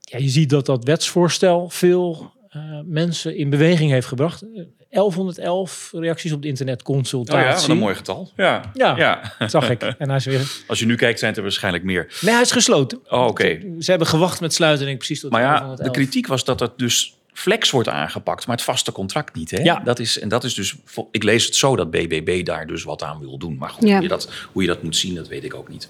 ja, 0.00 0.18
je 0.18 0.28
ziet 0.28 0.50
dat 0.50 0.66
dat 0.66 0.84
wetsvoorstel 0.84 1.68
veel 1.70 2.32
eh, 2.48 2.80
mensen 2.84 3.36
in 3.36 3.50
beweging 3.50 3.90
heeft 3.90 4.06
gebracht. 4.06 4.44
Eh, 4.90 4.98
1111 5.00 5.90
reacties 5.92 6.32
op 6.32 6.42
de 6.42 6.48
Oh 6.48 6.52
internetconsultatie. 6.54 7.46
ja, 7.46 7.52
wat 7.54 7.68
een 7.68 7.78
mooi 7.78 7.94
getal. 7.94 8.30
Ja. 8.36 8.70
Ja. 8.74 8.96
ja. 8.96 9.32
Zag 9.48 9.70
ik. 9.70 9.82
En 9.98 10.08
hij 10.08 10.16
is 10.16 10.24
weer... 10.24 10.50
Als 10.66 10.78
je 10.78 10.86
nu 10.86 10.94
kijkt 10.94 11.18
zijn 11.18 11.30
het 11.30 11.38
er 11.38 11.44
waarschijnlijk 11.44 11.84
meer. 11.84 12.16
Nee, 12.20 12.32
hij 12.32 12.42
is 12.42 12.50
gesloten. 12.52 13.00
Oh, 13.08 13.26
oké. 13.26 13.60
Ze 13.80 13.90
hebben 13.90 14.08
gewacht 14.08 14.40
met 14.40 14.54
sluiten, 14.54 14.80
denk 14.84 14.92
ik, 14.92 15.04
precies 15.04 15.20
tot 15.20 15.30
Maar 15.30 15.40
ja, 15.40 15.52
de 15.52 15.58
1111. 15.58 15.96
kritiek 15.96 16.26
was 16.26 16.44
dat 16.44 16.60
het 16.60 16.78
dus 16.78 17.12
flex 17.32 17.70
wordt 17.70 17.88
aangepakt, 17.88 18.46
maar 18.46 18.56
het 18.56 18.64
vaste 18.64 18.92
contract 18.92 19.34
niet. 19.34 19.50
Hè? 19.50 19.62
Ja. 19.62 19.80
Dat 19.84 19.98
is, 19.98 20.18
en 20.18 20.28
dat 20.28 20.44
is 20.44 20.54
dus, 20.54 20.74
ik 21.10 21.22
lees 21.22 21.44
het 21.44 21.54
zo 21.56 21.76
dat 21.76 21.90
BBB 21.90 22.44
daar 22.44 22.66
dus 22.66 22.82
wat 22.84 23.02
aan 23.02 23.18
wil 23.20 23.38
doen. 23.38 23.56
Maar 23.58 23.70
goed, 23.70 23.88
Ja. 23.88 23.92
hoe, 23.94 24.02
je 24.02 24.08
dat, 24.08 24.30
hoe 24.52 24.62
je 24.62 24.68
dat 24.68 24.82
moet 24.82 24.96
zien, 24.96 25.14
dat 25.14 25.28
weet 25.28 25.44
ik 25.44 25.54
ook 25.54 25.68
niet. 25.68 25.88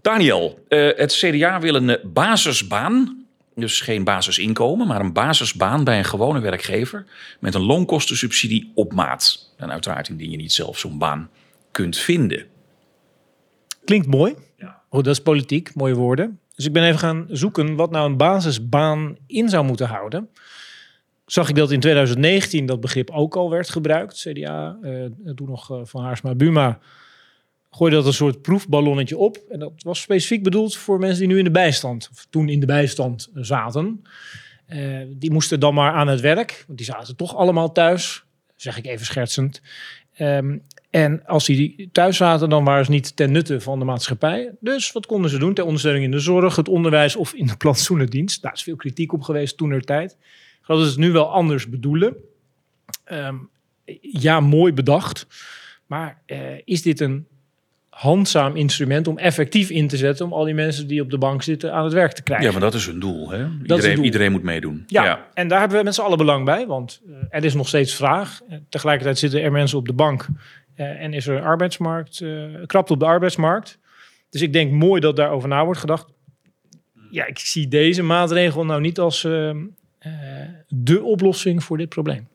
Daniel, 0.00 0.64
eh, 0.68 0.88
het 0.96 1.12
CDA 1.12 1.60
wil 1.60 1.74
een 1.74 1.98
basisbaan, 2.04 3.21
dus 3.54 3.80
geen 3.80 4.04
basisinkomen, 4.04 4.86
maar 4.86 5.00
een 5.00 5.12
basisbaan 5.12 5.84
bij 5.84 5.98
een 5.98 6.04
gewone 6.04 6.40
werkgever 6.40 7.06
met 7.40 7.54
een 7.54 7.62
loonkostensubsidie 7.62 8.72
op 8.74 8.92
maat. 8.92 9.54
En 9.56 9.70
uiteraard 9.70 10.08
indien 10.08 10.30
je 10.30 10.36
niet 10.36 10.52
zelf 10.52 10.78
zo'n 10.78 10.98
baan 10.98 11.30
kunt 11.70 11.96
vinden. 11.96 12.46
Klinkt 13.84 14.06
mooi. 14.06 14.34
Oh, 14.88 15.02
dat 15.02 15.14
is 15.14 15.22
politiek, 15.22 15.74
mooie 15.74 15.94
woorden. 15.94 16.40
Dus 16.54 16.66
ik 16.66 16.72
ben 16.72 16.84
even 16.84 16.98
gaan 16.98 17.26
zoeken 17.30 17.74
wat 17.74 17.90
nou 17.90 18.10
een 18.10 18.16
basisbaan 18.16 19.16
in 19.26 19.48
zou 19.48 19.64
moeten 19.64 19.86
houden. 19.86 20.28
Zag 21.26 21.48
ik 21.48 21.54
dat 21.54 21.70
in 21.70 21.80
2019 21.80 22.66
dat 22.66 22.80
begrip 22.80 23.10
ook 23.10 23.36
al 23.36 23.50
werd 23.50 23.70
gebruikt. 23.70 24.26
CDA, 24.28 24.78
eh, 24.82 25.04
toen 25.34 25.48
nog 25.48 25.70
eh, 25.70 25.80
van 25.82 26.02
Haarsma 26.02 26.34
Buma, 26.34 26.78
gooide 27.74 27.96
dat 27.96 28.06
een 28.06 28.12
soort 28.12 28.42
proefballonnetje 28.42 29.16
op. 29.16 29.36
En 29.50 29.58
dat 29.58 29.72
was 29.76 30.00
specifiek 30.00 30.42
bedoeld 30.42 30.76
voor 30.76 30.98
mensen 30.98 31.18
die 31.18 31.28
nu 31.28 31.38
in 31.38 31.44
de 31.44 31.50
bijstand, 31.50 32.08
of 32.12 32.26
toen 32.30 32.48
in 32.48 32.60
de 32.60 32.66
bijstand 32.66 33.30
eh, 33.34 33.42
zaten. 33.42 34.02
Eh, 34.66 35.00
die 35.08 35.32
moesten 35.32 35.60
dan 35.60 35.74
maar 35.74 35.92
aan 35.92 36.08
het 36.08 36.20
werk, 36.20 36.64
want 36.66 36.78
die 36.78 36.86
zaten 36.86 37.16
toch 37.16 37.36
allemaal 37.36 37.72
thuis, 37.72 38.24
zeg 38.56 38.78
ik 38.78 38.86
even 38.86 39.06
schertsend. 39.06 39.62
Ehm, 40.14 40.58
En 40.90 41.26
als 41.26 41.46
die 41.46 41.88
thuis 41.92 42.16
zaten, 42.16 42.48
dan 42.48 42.64
waren 42.64 42.84
ze 42.84 42.90
niet 42.90 43.16
ten 43.16 43.32
nutte 43.32 43.60
van 43.60 43.78
de 43.78 43.84
maatschappij. 43.84 44.50
Dus 44.60 44.92
wat 44.92 45.06
konden 45.06 45.30
ze 45.30 45.38
doen? 45.38 45.54
Ter 45.54 45.64
ondersteuning 45.64 46.04
in 46.04 46.10
de 46.10 46.18
zorg, 46.18 46.56
het 46.56 46.68
onderwijs 46.68 47.16
of 47.16 47.32
in 47.32 47.46
de 47.46 47.56
plantsoenendienst. 47.56 48.42
Daar 48.42 48.52
is 48.52 48.62
veel 48.62 48.76
kritiek 48.76 49.12
op 49.12 49.22
geweest 49.22 49.56
toen 49.56 49.70
er 49.70 49.82
tijd. 49.82 50.16
Ik 50.60 50.66
dat 50.66 50.78
ze 50.78 50.84
het 50.84 50.96
nu 50.96 51.12
wel 51.12 51.32
anders 51.32 51.68
bedoelen. 51.68 52.16
Ehm, 53.04 53.36
ja, 54.00 54.40
mooi 54.40 54.72
bedacht. 54.72 55.26
Maar 55.86 56.22
eh, 56.26 56.38
is 56.64 56.82
dit 56.82 57.00
een 57.00 57.26
handzaam 57.92 58.56
instrument 58.56 59.08
om 59.08 59.18
effectief 59.18 59.70
in 59.70 59.88
te 59.88 59.96
zetten... 59.96 60.26
om 60.26 60.32
al 60.32 60.44
die 60.44 60.54
mensen 60.54 60.86
die 60.86 61.00
op 61.00 61.10
de 61.10 61.18
bank 61.18 61.42
zitten 61.42 61.72
aan 61.72 61.84
het 61.84 61.92
werk 61.92 62.12
te 62.12 62.22
krijgen? 62.22 62.46
Ja, 62.46 62.52
maar 62.52 62.60
dat 62.60 62.74
is 62.74 62.86
hun 62.86 62.98
doel. 62.98 63.30
Hè? 63.30 63.46
Iedereen, 63.60 63.94
doel. 63.94 64.04
iedereen 64.04 64.32
moet 64.32 64.42
meedoen. 64.42 64.84
Ja, 64.86 65.28
en 65.34 65.48
daar 65.48 65.60
hebben 65.60 65.78
we 65.78 65.84
met 65.84 65.94
z'n 65.94 66.00
allen 66.00 66.18
belang 66.18 66.44
bij, 66.44 66.66
want 66.66 67.00
eh, 67.06 67.14
er 67.30 67.44
is 67.44 67.54
nog 67.54 67.68
steeds 67.68 67.94
vraag. 67.94 68.40
Eh, 68.48 68.58
tegelijkertijd 68.68 69.18
zitten 69.18 69.42
er 69.42 69.52
mensen 69.52 69.78
op 69.78 69.86
de 69.86 69.92
bank 69.92 70.26
eh, 70.74 71.02
en 71.02 71.12
is 71.12 71.26
er 71.26 71.36
een 71.36 71.42
arbeidsmarkt, 71.42 72.20
eh 72.20 72.44
krapt 72.66 72.90
op 72.90 72.98
de 72.98 73.06
arbeidsmarkt. 73.06 73.78
Dus 74.30 74.40
ik 74.40 74.52
denk 74.52 74.72
mooi 74.72 75.00
dat 75.00 75.16
daarover 75.16 75.48
na 75.48 75.64
wordt 75.64 75.80
gedacht. 75.80 76.06
Ja, 77.10 77.26
ik 77.26 77.38
zie 77.38 77.68
deze 77.68 78.02
maatregel 78.02 78.64
nou 78.64 78.80
niet 78.80 78.98
als 78.98 79.24
eh, 79.24 80.08
de 80.68 81.02
oplossing 81.02 81.64
voor 81.64 81.78
dit 81.78 81.88
probleem. 81.88 82.28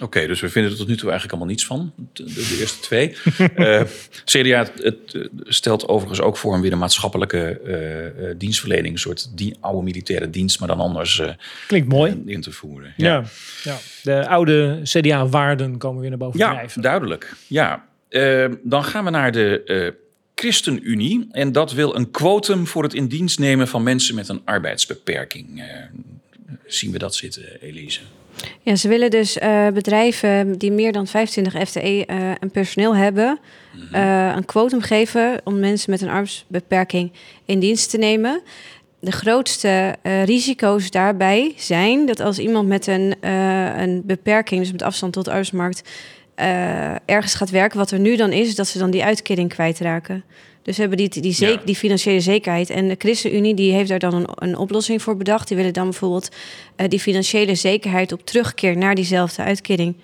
Oké, 0.00 0.26
dus 0.26 0.40
we 0.40 0.48
vinden 0.48 0.70
er 0.72 0.78
tot 0.78 0.88
nu 0.88 0.96
toe 0.96 1.10
eigenlijk 1.10 1.32
allemaal 1.32 1.54
niets 1.54 1.66
van. 1.66 1.92
De, 2.12 2.56
eerste 2.60 2.80
twee. 2.80 3.14
Eh, 3.54 3.82
CDA 4.24 4.66
het, 4.82 5.14
eh, 5.14 5.24
stelt 5.44 5.88
overigens 5.88 6.20
ook 6.20 6.36
voor 6.36 6.54
een 6.54 6.60
weer 6.60 6.72
een 6.72 6.78
maatschappelijke 6.78 7.60
eh, 7.60 8.34
dienstverlening. 8.38 8.92
Een 8.94 9.00
soort 9.00 9.36
die, 9.36 9.56
oude 9.60 9.82
militaire 9.82 10.30
dienst, 10.30 10.58
maar 10.58 10.68
dan 10.68 10.80
anders 10.80 11.22
Klinkt 11.66 11.88
mooi. 11.88 12.22
in 12.26 12.40
te 12.40 12.52
voeren. 12.52 12.94
Ja. 12.96 13.24
Ja, 13.62 13.76
de 14.02 14.28
oude 14.28 14.80
CDA-waarden 14.82 15.78
komen 15.78 16.00
weer 16.00 16.08
naar 16.10 16.18
boven 16.18 16.38
Ja, 16.38 16.50
drijven. 16.50 16.82
duidelijk. 16.82 17.32
Ja. 17.46 17.84
Dan 18.62 18.84
gaan 18.84 19.04
we 19.04 19.10
naar 19.10 19.32
de 19.32 19.94
ChristenUnie. 20.34 21.28
En 21.30 21.52
dat 21.52 21.72
wil 21.72 21.96
een 21.96 22.10
quotum 22.10 22.66
voor 22.66 22.82
het 22.82 22.94
in 22.94 23.06
dienst 23.06 23.38
nemen 23.38 23.68
van 23.68 23.82
mensen 23.82 24.14
met 24.14 24.28
een 24.28 24.42
arbeidsbeperking. 24.44 25.62
Zien 26.66 26.92
we 26.92 26.98
dat 26.98 27.14
zitten, 27.14 27.60
Elise? 27.60 28.00
Ja, 28.62 28.76
ze 28.76 28.88
willen 28.88 29.10
dus 29.10 29.38
eh, 29.38 29.68
bedrijven 29.68 30.58
die 30.58 30.72
meer 30.72 30.92
dan 30.92 31.06
25 31.06 31.68
FTE 31.68 32.04
eh 32.06 32.30
en 32.40 32.50
personeel 32.52 32.96
hebben, 32.96 33.38
eh, 33.92 34.32
een 34.36 34.44
quotum 34.44 34.80
geven 34.80 35.40
om 35.44 35.58
mensen 35.58 35.90
met 35.90 36.00
een 36.00 36.08
arbeidsbeperking 36.08 37.12
in 37.44 37.58
dienst 37.58 37.90
te 37.90 37.98
nemen. 37.98 38.42
De 39.00 39.12
grootste 39.12 39.96
eh, 40.02 40.24
risico's 40.24 40.90
daarbij 40.90 41.52
zijn 41.56 42.06
dat 42.06 42.20
als 42.20 42.38
iemand 42.38 42.68
met 42.68 42.86
een, 42.86 43.14
een 43.80 44.02
beperking, 44.04 44.60
dus 44.60 44.72
met 44.72 44.82
afstand 44.82 45.12
tot 45.12 45.24
de 45.24 45.30
arbeidsmarkt, 45.30 45.82
eh, 46.34 46.94
ergens 47.04 47.34
gaat 47.34 47.50
werken, 47.50 47.78
wat 47.78 47.90
er 47.90 47.98
nu 47.98 48.16
dan 48.16 48.32
is, 48.32 48.54
dat 48.54 48.68
ze 48.68 48.78
dan 48.78 48.90
die 48.90 49.04
uitkering 49.04 49.48
kwijtraken. 49.48 50.24
Dus 50.62 50.74
ze 50.74 50.80
hebben 50.80 50.98
die, 50.98 51.20
die, 51.20 51.34
Ja. 51.38 51.60
die 51.64 51.76
financiële 51.76 52.20
zekerheid. 52.20 52.70
En 52.70 52.88
de 52.88 52.94
ChristenUnie 52.98 53.54
die 53.54 53.72
heeft 53.72 53.88
daar 53.88 53.98
dan 53.98 54.14
een, 54.14 54.28
een 54.34 54.56
oplossing 54.56 55.02
voor 55.02 55.16
bedacht. 55.16 55.48
Die 55.48 55.56
willen 55.56 55.72
dan 55.72 55.84
bijvoorbeeld 55.84 56.28
eh, 56.76 56.88
die 56.88 57.00
financiële 57.00 57.54
zekerheid 57.54 58.12
op 58.12 58.26
terugkeer 58.26 58.76
naar 58.76 58.94
diezelfde 58.94 59.42
uitkering 59.42 59.96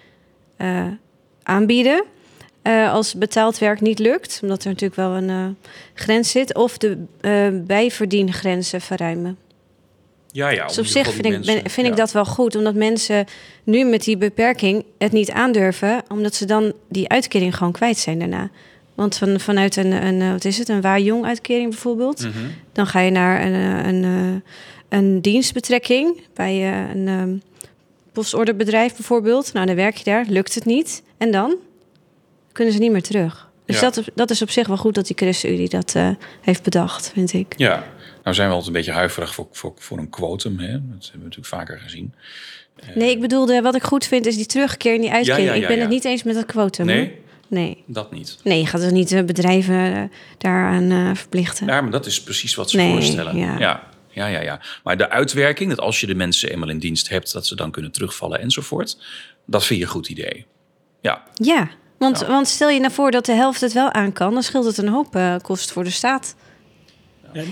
eh, 0.56 0.86
aanbieden. 1.42 2.04
Als 2.90 3.14
betaald 3.14 3.58
werk 3.58 3.80
niet 3.80 3.98
lukt, 3.98 4.38
omdat 4.42 4.62
er 4.62 4.68
natuurlijk 4.68 5.00
wel 5.00 5.10
een 5.14 5.56
grens 5.94 6.30
zit, 6.30 6.54
of 6.54 6.78
de 6.78 7.04
bijverdiengrenzen 7.66 8.80
verruimen. 8.80 9.38
Ja, 10.32 10.48
ja. 10.48 10.66
Dus 10.66 10.78
op 10.78 10.86
zich 10.86 11.12
vind, 11.12 11.26
ik, 11.26 11.40
ben, 11.44 11.70
vind 11.70 11.86
ik 11.86 11.96
dat 11.96 12.12
wel 12.12 12.24
goed, 12.24 12.56
omdat 12.56 12.74
mensen 12.74 13.24
nu 13.64 13.84
met 13.84 14.04
die 14.04 14.16
beperking 14.16 14.84
het 14.98 15.12
niet 15.12 15.30
aandurven, 15.30 16.02
omdat 16.08 16.34
ze 16.34 16.44
dan 16.44 16.72
die 16.88 17.08
uitkering 17.08 17.56
gewoon 17.56 17.72
kwijt 17.72 17.98
zijn 17.98 18.18
daarna. 18.18 18.50
Want 18.94 19.16
van, 19.16 19.40
vanuit 19.40 19.76
een, 19.76 19.92
een, 20.06 20.20
eh, 20.20 20.30
wat 20.30 20.44
is 20.44 20.58
het, 20.58 20.68
een 20.68 20.80
waar-jong 20.80 21.24
uitkering 21.24 21.70
bijvoorbeeld, 21.70 22.20
Mhm. 22.20 22.30
dan 22.72 22.86
ga 22.86 23.00
je 23.00 23.10
naar 23.10 23.42
een, 23.46 23.54
eh, 23.54 23.86
een, 23.92 24.04
eh, 24.04 24.98
een 24.98 25.20
dienstbetrekking 25.20 26.20
bij 26.34 26.72
een 26.94 27.08
ehm, 27.08 27.36
postorderbedrijf 28.12 28.94
bijvoorbeeld. 28.94 29.52
Nou, 29.52 29.66
dan 29.66 29.76
werk 29.76 29.96
je 29.96 30.04
daar, 30.04 30.24
lukt 30.28 30.54
het 30.54 30.64
niet. 30.64 31.02
En 31.18 31.30
dan 31.30 31.54
kunnen 32.52 32.72
ze 32.74 32.78
niet 32.80 32.90
meer 32.92 33.02
terug. 33.02 33.50
Dus 33.64 33.80
Ja. 33.80 33.90
dat, 33.90 34.04
dat 34.14 34.30
is 34.30 34.42
op 34.42 34.50
zich 34.50 34.66
wel 34.66 34.76
goed 34.76 34.94
dat 34.94 35.06
die 35.06 35.16
ChristenUnie 35.16 35.68
dat 35.68 35.94
heeft 36.40 36.62
bedacht, 36.62 37.10
vind 37.12 37.32
ik. 37.32 37.54
Ja, 37.56 37.86
nou 38.26 38.38
zijn 38.38 38.48
we 38.48 38.54
altijd 38.54 38.66
een 38.66 38.72
beetje 38.80 38.92
huiverig 38.92 39.34
voor, 39.34 39.46
voor, 39.52 39.72
voor 39.76 39.98
een 39.98 40.10
quotum. 40.10 40.58
Hè? 40.58 40.72
Dat 40.72 40.80
hebben 40.80 41.10
we 41.12 41.18
natuurlijk 41.18 41.46
vaker 41.46 41.78
gezien. 41.78 42.14
Nee, 42.94 43.10
ik 43.10 43.20
bedoelde, 43.20 43.60
wat 43.62 43.74
ik 43.74 43.82
goed 43.82 44.04
vind, 44.06 44.26
is 44.26 44.36
die 44.36 44.46
terugkeer 44.46 44.94
in 44.94 45.00
die 45.00 45.10
uitkering. 45.12 45.46
ja, 45.46 45.54
ja, 45.54 45.60
ik 45.62 45.68
ben 45.68 45.80
het 45.80 45.88
niet 45.88 46.04
eens 46.04 46.22
met 46.22 46.34
dat 46.34 46.46
quotum. 46.46 46.86
Nee, 46.86 46.98
hoor. 46.98 47.10
Nee. 47.48 47.82
dat 47.86 48.12
niet. 48.12 48.38
Nee, 48.44 48.58
je 48.60 48.66
gaat 48.66 48.80
dus 48.80 48.90
niet 48.92 49.12
eh, 49.12 49.24
bedrijven 49.24 49.94
eh, 49.94 50.02
daaraan 50.38 50.90
eh, 50.90 51.14
verplichten. 51.14 51.66
Ja, 51.66 51.80
maar 51.80 51.90
dat 51.90 52.06
is 52.06 52.22
precies 52.22 52.54
wat 52.54 52.70
ze 52.70 52.76
Nee, 52.76 52.92
voorstellen. 52.92 53.36
ja. 53.36 53.58
ja. 53.58 53.82
Ja, 54.10 54.26
ja. 54.26 54.60
Maar 54.84 54.96
de 54.96 55.10
uitwerking, 55.10 55.70
dat 55.70 55.80
als 55.80 56.00
je 56.00 56.06
de 56.06 56.14
mensen 56.14 56.50
eenmaal 56.50 56.68
in 56.68 56.78
dienst 56.78 57.08
hebt, 57.08 57.32
dat 57.32 57.46
ze 57.46 57.56
dan 57.56 57.70
kunnen 57.70 57.92
terugvallen 57.92 58.40
enzovoort, 58.40 58.98
dat 59.46 59.64
vind 59.64 59.78
je 59.78 59.84
een 59.84 59.90
goed 59.92 60.08
idee. 60.08 60.46
Ja, 61.00 61.22
Ja, 61.34 61.68
want, 61.98 62.20
Ja. 62.20 62.26
want 62.26 62.48
stel 62.48 62.68
je 62.68 62.80
nou 62.80 62.92
voor 62.92 63.10
dat 63.10 63.26
de 63.26 63.32
helft 63.32 63.60
het 63.60 63.72
wel 63.72 63.92
aan 63.92 64.12
kan, 64.12 64.32
dan 64.32 64.42
scheelt 64.42 64.64
het 64.64 64.78
een 64.78 64.88
hoop 64.88 65.16
eh, 65.16 65.34
kost 65.42 65.72
voor 65.72 65.84
de 65.84 65.90
staat. 65.90 66.36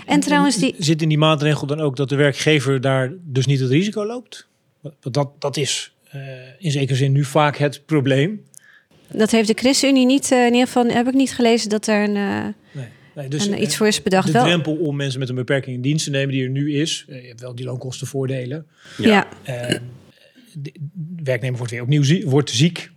En 0.06 0.20
trouwens, 0.20 0.56
die- 0.56 0.74
Zit 0.78 1.02
in 1.02 1.08
die 1.08 1.18
maatregel 1.18 1.66
dan 1.66 1.80
ook 1.80 1.96
dat 1.96 2.08
de 2.08 2.16
werkgever 2.16 2.80
daar 2.80 3.12
dus 3.22 3.46
niet 3.46 3.60
het 3.60 3.70
risico 3.70 4.06
loopt? 4.06 4.48
Want 4.80 5.14
Dat, 5.14 5.30
dat 5.38 5.56
is 5.56 5.94
eh, 6.10 6.20
in 6.58 6.70
zekere 6.70 6.96
zin 6.98 7.12
nu 7.12 7.24
vaak 7.24 7.56
het 7.56 7.82
probleem. 7.86 8.42
Dat 9.12 9.30
heeft 9.30 9.48
de 9.48 9.54
ChristenUnie 9.54 10.06
niet, 10.06 10.32
eh, 10.32 10.38
in 10.46 10.52
ieder 10.52 10.66
geval 10.66 10.86
heb 10.86 11.06
ik 11.08 11.14
niet 11.14 11.32
gelezen 11.32 11.68
dat 11.70 11.86
er 11.86 12.02
een, 12.08 12.16
eh, 12.16 12.44
Nee. 12.72 12.84
Nee, 13.14 13.28
dus, 13.28 13.46
een, 13.46 13.62
iets 13.62 13.76
voor 13.76 13.86
is 13.86 14.02
bedacht. 14.02 14.26
de 14.26 14.32
Wel, 14.32 14.44
drempel 14.44 14.74
om 14.76 14.96
mensen 14.96 15.18
met 15.20 15.28
een 15.28 15.34
beperking 15.34 15.76
in 15.76 15.82
dienst 15.82 16.04
te 16.04 16.10
nemen 16.10 16.34
die 16.34 16.42
er 16.44 16.50
nu 16.50 16.74
is. 16.74 17.04
je 17.08 17.14
hebt 17.14 17.40
wel 17.40 17.54
die 17.54 17.64
loonkostenvoordelen. 17.64 18.66
ja. 18.98 19.28
Eh, 19.42 19.78
de 20.62 20.72
werknemer 21.22 21.56
wordt 21.56 21.72
weer 21.72 21.82
opnieuw 21.82 22.28
wordt 22.28 22.50
ziek 22.50 22.90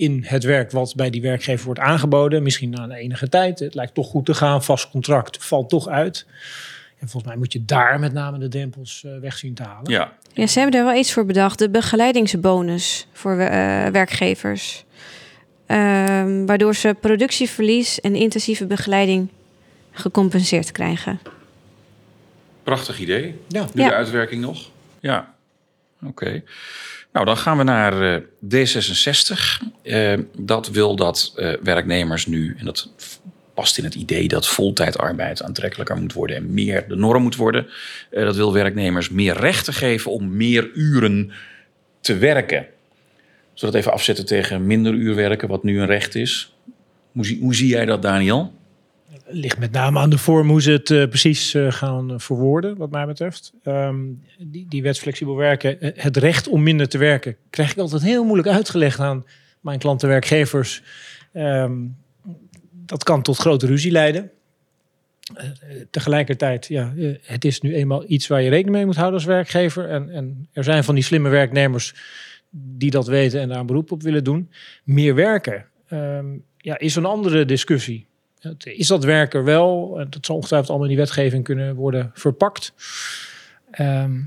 in 0.00 0.24
het 0.26 0.44
werk 0.44 0.70
wat 0.70 0.94
bij 0.96 1.10
die 1.10 1.22
werkgever 1.22 1.64
wordt 1.64 1.80
aangeboden. 1.80 2.42
Misschien 2.42 2.70
na 2.70 2.82
een 2.82 2.90
enige 2.92 3.28
tijd. 3.28 3.58
Het 3.58 3.74
lijkt 3.74 3.94
toch 3.94 4.06
goed 4.08 4.26
te 4.26 4.34
gaan. 4.34 4.64
Vast 4.64 4.90
contract 4.90 5.44
valt 5.44 5.68
toch 5.68 5.88
uit. 5.88 6.26
En 6.98 7.08
volgens 7.08 7.24
mij 7.32 7.36
moet 7.36 7.52
je 7.52 7.64
daar 7.64 7.98
met 7.98 8.12
name 8.12 8.38
de 8.38 8.48
drempels 8.48 9.04
eh, 9.04 9.18
weg 9.20 9.38
zien 9.38 9.54
te 9.54 9.62
halen. 9.62 9.90
ja. 9.92 10.12
ja, 10.32 10.46
ze 10.46 10.60
hebben 10.60 10.78
er 10.80 10.86
wel 10.86 10.94
iets 10.96 11.12
voor 11.12 11.26
bedacht. 11.26 11.58
De 11.58 11.70
begeleidingsbonus 11.70 13.06
voor 13.12 13.38
eh, 13.38 13.86
werkgevers. 13.86 14.84
Ehm, 15.66 16.44
waardoor 16.46 16.74
ze 16.74 16.96
productieverlies 17.00 18.00
en 18.00 18.14
intensieve 18.14 18.66
begeleiding 18.66 19.28
gecompenseerd 19.92 20.72
krijgen. 20.72 21.20
Prachtig 22.62 22.98
idee. 23.00 23.34
Ja. 23.48 23.66
Nu 23.74 23.82
Ja. 23.82 23.88
de 23.88 23.94
uitwerking 23.94 24.42
nog. 24.42 24.70
Ja, 25.00 25.34
oké. 26.06 26.42
Nou, 27.12 27.26
dan 27.26 27.36
gaan 27.36 27.56
we 27.56 27.62
naar 27.62 28.14
eh, 28.14 28.22
D66. 28.44 29.66
Eh, 29.82 30.18
dat 30.38 30.68
wil 30.68 30.96
dat 30.96 31.32
eh, 31.36 31.52
werknemers 31.62 32.26
nu, 32.26 32.56
en 32.58 32.64
dat 32.64 32.92
past 33.54 33.78
in 33.78 33.84
het 33.84 33.94
idee 33.94 34.28
dat 34.28 34.48
voltijdarbeid 34.48 35.42
aantrekkelijker 35.42 35.96
moet 35.96 36.12
worden 36.12 36.36
en 36.36 36.54
meer 36.54 36.88
de 36.88 36.96
norm 36.96 37.22
moet 37.22 37.36
worden. 37.36 37.66
Dat 38.10 38.36
wil 38.36 38.52
werknemers 38.52 39.10
meer 39.10 39.36
rechten 39.36 39.72
geven 39.72 40.10
om 40.10 40.36
meer 40.36 40.70
uren 40.74 41.32
te 42.00 42.16
werken. 42.16 42.66
Zullen 43.54 43.54
we 43.54 43.66
dat 43.66 43.74
even 43.74 43.92
afzetten 43.92 44.26
tegen 44.26 44.66
minder 44.66 44.92
uur 44.92 45.14
werken, 45.14 45.48
wat 45.48 45.62
nu 45.62 45.80
een 45.80 45.86
recht 45.86 46.14
is? 46.14 46.54
Hoe, 47.12 47.26
zie- 47.26 47.40
hoe 47.40 47.54
zie 47.54 47.68
jij 47.68 47.84
dat, 47.84 48.02
Daniel? 48.02 48.52
Ligt 49.30 49.58
met 49.58 49.72
name 49.72 49.98
aan 49.98 50.10
de 50.10 50.18
vorm 50.18 50.48
hoe 50.48 50.62
ze 50.62 50.70
het 50.70 50.90
eh, 50.90 51.08
precies 51.08 51.54
eh, 51.54 51.72
gaan 51.72 52.10
eh, 52.10 52.18
verwoorden, 52.18 52.76
wat 52.76 52.90
mij 52.90 53.06
betreft. 53.06 53.52
Ehm, 53.62 53.98
die, 54.38 54.66
die 54.68 54.82
wet 54.82 54.98
flexibel 54.98 55.36
werken, 55.36 55.76
het 55.94 56.16
recht 56.16 56.48
om 56.48 56.62
minder 56.62 56.88
te 56.88 56.98
werken, 56.98 57.36
krijg 57.50 57.70
ik 57.70 57.78
altijd 57.78 58.02
heel 58.02 58.24
moeilijk 58.24 58.48
uitgelegd 58.48 58.98
aan 58.98 59.24
mijn 59.60 59.78
klanten, 59.78 60.08
werkgevers. 60.08 60.82
Ehm, 61.32 61.72
dat 62.72 63.04
kan 63.04 63.22
tot 63.22 63.36
grote 63.36 63.66
ruzie 63.66 63.92
leiden. 63.92 64.30
Tegelijkertijd, 65.90 66.66
ja, 66.66 66.92
het 67.22 67.44
is 67.44 67.60
nu 67.60 67.74
eenmaal 67.74 68.04
iets 68.06 68.26
waar 68.26 68.42
je 68.42 68.48
rekening 68.48 68.76
mee 68.76 68.86
moet 68.86 68.96
houden 68.96 69.18
als 69.18 69.28
werkgever. 69.28 69.88
En, 69.88 70.10
en 70.10 70.48
er 70.52 70.64
zijn 70.64 70.84
van 70.84 70.94
die 70.94 71.04
slimme 71.04 71.28
werknemers 71.28 71.94
die 72.50 72.90
dat 72.90 73.06
weten 73.06 73.40
en 73.40 73.48
daar 73.48 73.64
beroep 73.64 73.92
op 73.92 74.02
willen 74.02 74.24
doen. 74.24 74.50
Meer 74.84 75.14
werken 75.14 75.66
ehm, 75.88 76.26
ja, 76.56 76.78
is 76.78 76.96
een 76.96 77.04
andere 77.04 77.44
discussie. 77.44 78.06
Is 78.62 78.86
dat 78.86 79.04
werk 79.04 79.34
er 79.34 79.44
wel? 79.44 80.00
En 80.00 80.06
Dat 80.10 80.26
zal 80.26 80.36
ongetwijfeld 80.36 80.70
allemaal 80.70 80.88
in 80.88 80.94
die 80.94 81.04
wetgeving 81.04 81.44
kunnen 81.44 81.74
worden 81.74 82.10
verpakt. 82.14 82.72
Ehm, 83.70 84.20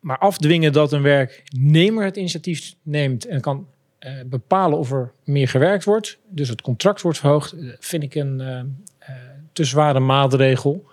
maar 0.00 0.18
afdwingen 0.18 0.72
dat 0.72 0.92
een 0.92 1.02
werknemer 1.02 2.04
het 2.04 2.16
initiatief 2.16 2.74
neemt 2.82 3.26
en 3.26 3.40
kan 3.40 3.66
eh, 3.98 4.12
bepalen 4.26 4.78
of 4.78 4.92
er 4.92 5.12
meer 5.24 5.48
gewerkt 5.48 5.84
wordt, 5.84 6.18
dus 6.28 6.48
het 6.48 6.60
contract 6.60 7.02
wordt 7.02 7.18
verhoogd, 7.18 7.52
eh, 7.52 7.68
vind 7.78 8.02
ik 8.02 8.14
een 8.14 8.40
eh, 8.40 8.58
eh, 8.98 9.14
te 9.52 9.64
zware 9.64 10.00
maatregel. 10.00 10.86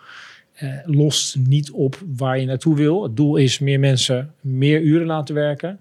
Eh, 0.56 0.70
lost 0.86 1.36
niet 1.36 1.72
op 1.72 2.02
waar 2.16 2.40
je 2.40 2.46
naartoe 2.46 2.76
wil. 2.76 3.04
Het 3.04 3.16
doel 3.16 3.36
is 3.36 3.60
meer 3.60 3.80
mensen 3.80 4.34
meer 4.42 4.82
uren 4.82 5.08
laten 5.08 5.36
werken. 5.36 5.80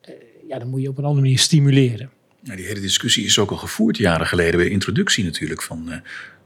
Eh, 0.00 0.14
ja, 0.48 0.58
dan 0.58 0.68
moet 0.68 0.82
je 0.82 0.88
op 0.88 0.98
een 0.98 1.04
andere 1.04 1.22
manier 1.22 1.38
stimuleren. 1.38 2.10
Nou, 2.50 2.62
die 2.62 2.70
hele 2.70 2.80
discussie 2.86 3.24
is 3.24 3.38
ook 3.38 3.50
al 3.50 3.56
gevoerd 3.56 3.96
jaren 3.96 4.26
geleden 4.26 4.56
bij 4.60 4.68
introductie 4.68 5.24
natuurlijk 5.24 5.62
van 5.62 5.90
eh, 5.90 5.98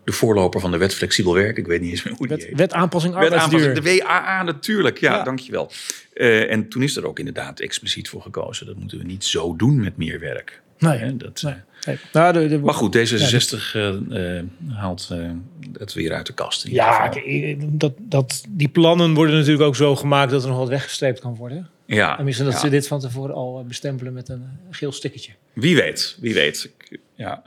de 0.05 0.13
voorloper 0.13 0.61
van 0.61 0.71
de 0.71 0.77
wet 0.77 0.95
flexibel 0.95 1.35
werk. 1.35 1.57
Ik 1.57 1.67
weet 1.67 1.81
niet 1.81 1.91
eens 1.91 2.03
meer 2.03 2.15
hoe 2.15 2.27
die 2.27 2.37
Wet, 2.37 2.47
heet. 2.47 2.57
wet 2.59 2.73
aanpassing 2.73 3.15
arbeidsduur. 3.15 3.75
de 3.75 3.83
WAA 3.99 4.43
natuurlijk, 4.43 4.99
ja, 4.99 5.15
Ja. 5.15 5.23
dankjewel. 5.25 5.71
Eh 6.15 6.51
en 6.53 6.69
toen 6.69 6.83
is 6.83 6.97
er 6.97 7.07
ook 7.07 7.19
inderdaad 7.19 7.61
expliciet 7.61 8.09
voor 8.09 8.23
gekozen. 8.23 8.67
Dat 8.67 8.77
moeten 8.77 8.99
we 8.99 9.05
niet 9.05 9.25
zo 9.25 9.57
doen 9.57 9.81
met 9.81 9.97
meer 9.97 10.21
werk. 10.21 10.63
Nee. 10.79 10.99
Hè, 10.99 11.17
dat, 11.17 11.43
Nee. 11.43 11.55
Nee. 11.87 11.99
Nou, 12.13 12.33
de, 12.33 12.49
de, 12.49 12.59
Maar 12.59 12.75
goed, 12.75 12.97
D66 12.97 13.73
eh, 13.73 14.39
eh, 14.39 14.45
haalt 14.69 15.09
eh, 15.13 15.31
het 15.73 15.93
weer 15.93 16.13
uit 16.13 16.27
de 16.27 16.33
kast. 16.33 16.69
Ja, 16.69 17.13
dat, 17.59 17.93
dat, 17.99 18.45
die 18.49 18.69
plannen 18.69 19.15
worden 19.15 19.35
natuurlijk 19.35 19.65
ook 19.65 19.77
zo 19.77 19.97
gemaakt 19.97 20.31
dat 20.31 20.43
er 20.43 20.49
nog 20.49 20.59
wat 20.59 20.69
weggestreept 20.69 21.21
kan 21.21 21.35
worden. 21.37 21.69
Ja, 21.87 22.15
Tenminste, 22.15 22.45
dat 22.45 22.53
ja. 22.53 22.59
ze 22.59 22.69
dit 22.69 22.87
van 22.87 23.01
tevoren 23.01 23.35
al 23.35 23.59
eh, 23.59 23.65
bestempelen 23.65 24.13
met 24.13 24.29
een 24.29 24.49
geel 24.71 24.93
stickertje. 24.93 25.33
Wie 25.53 25.77
weet, 25.77 26.17
wie 26.21 26.35
weet. 26.35 26.71
Ja. 27.15 27.43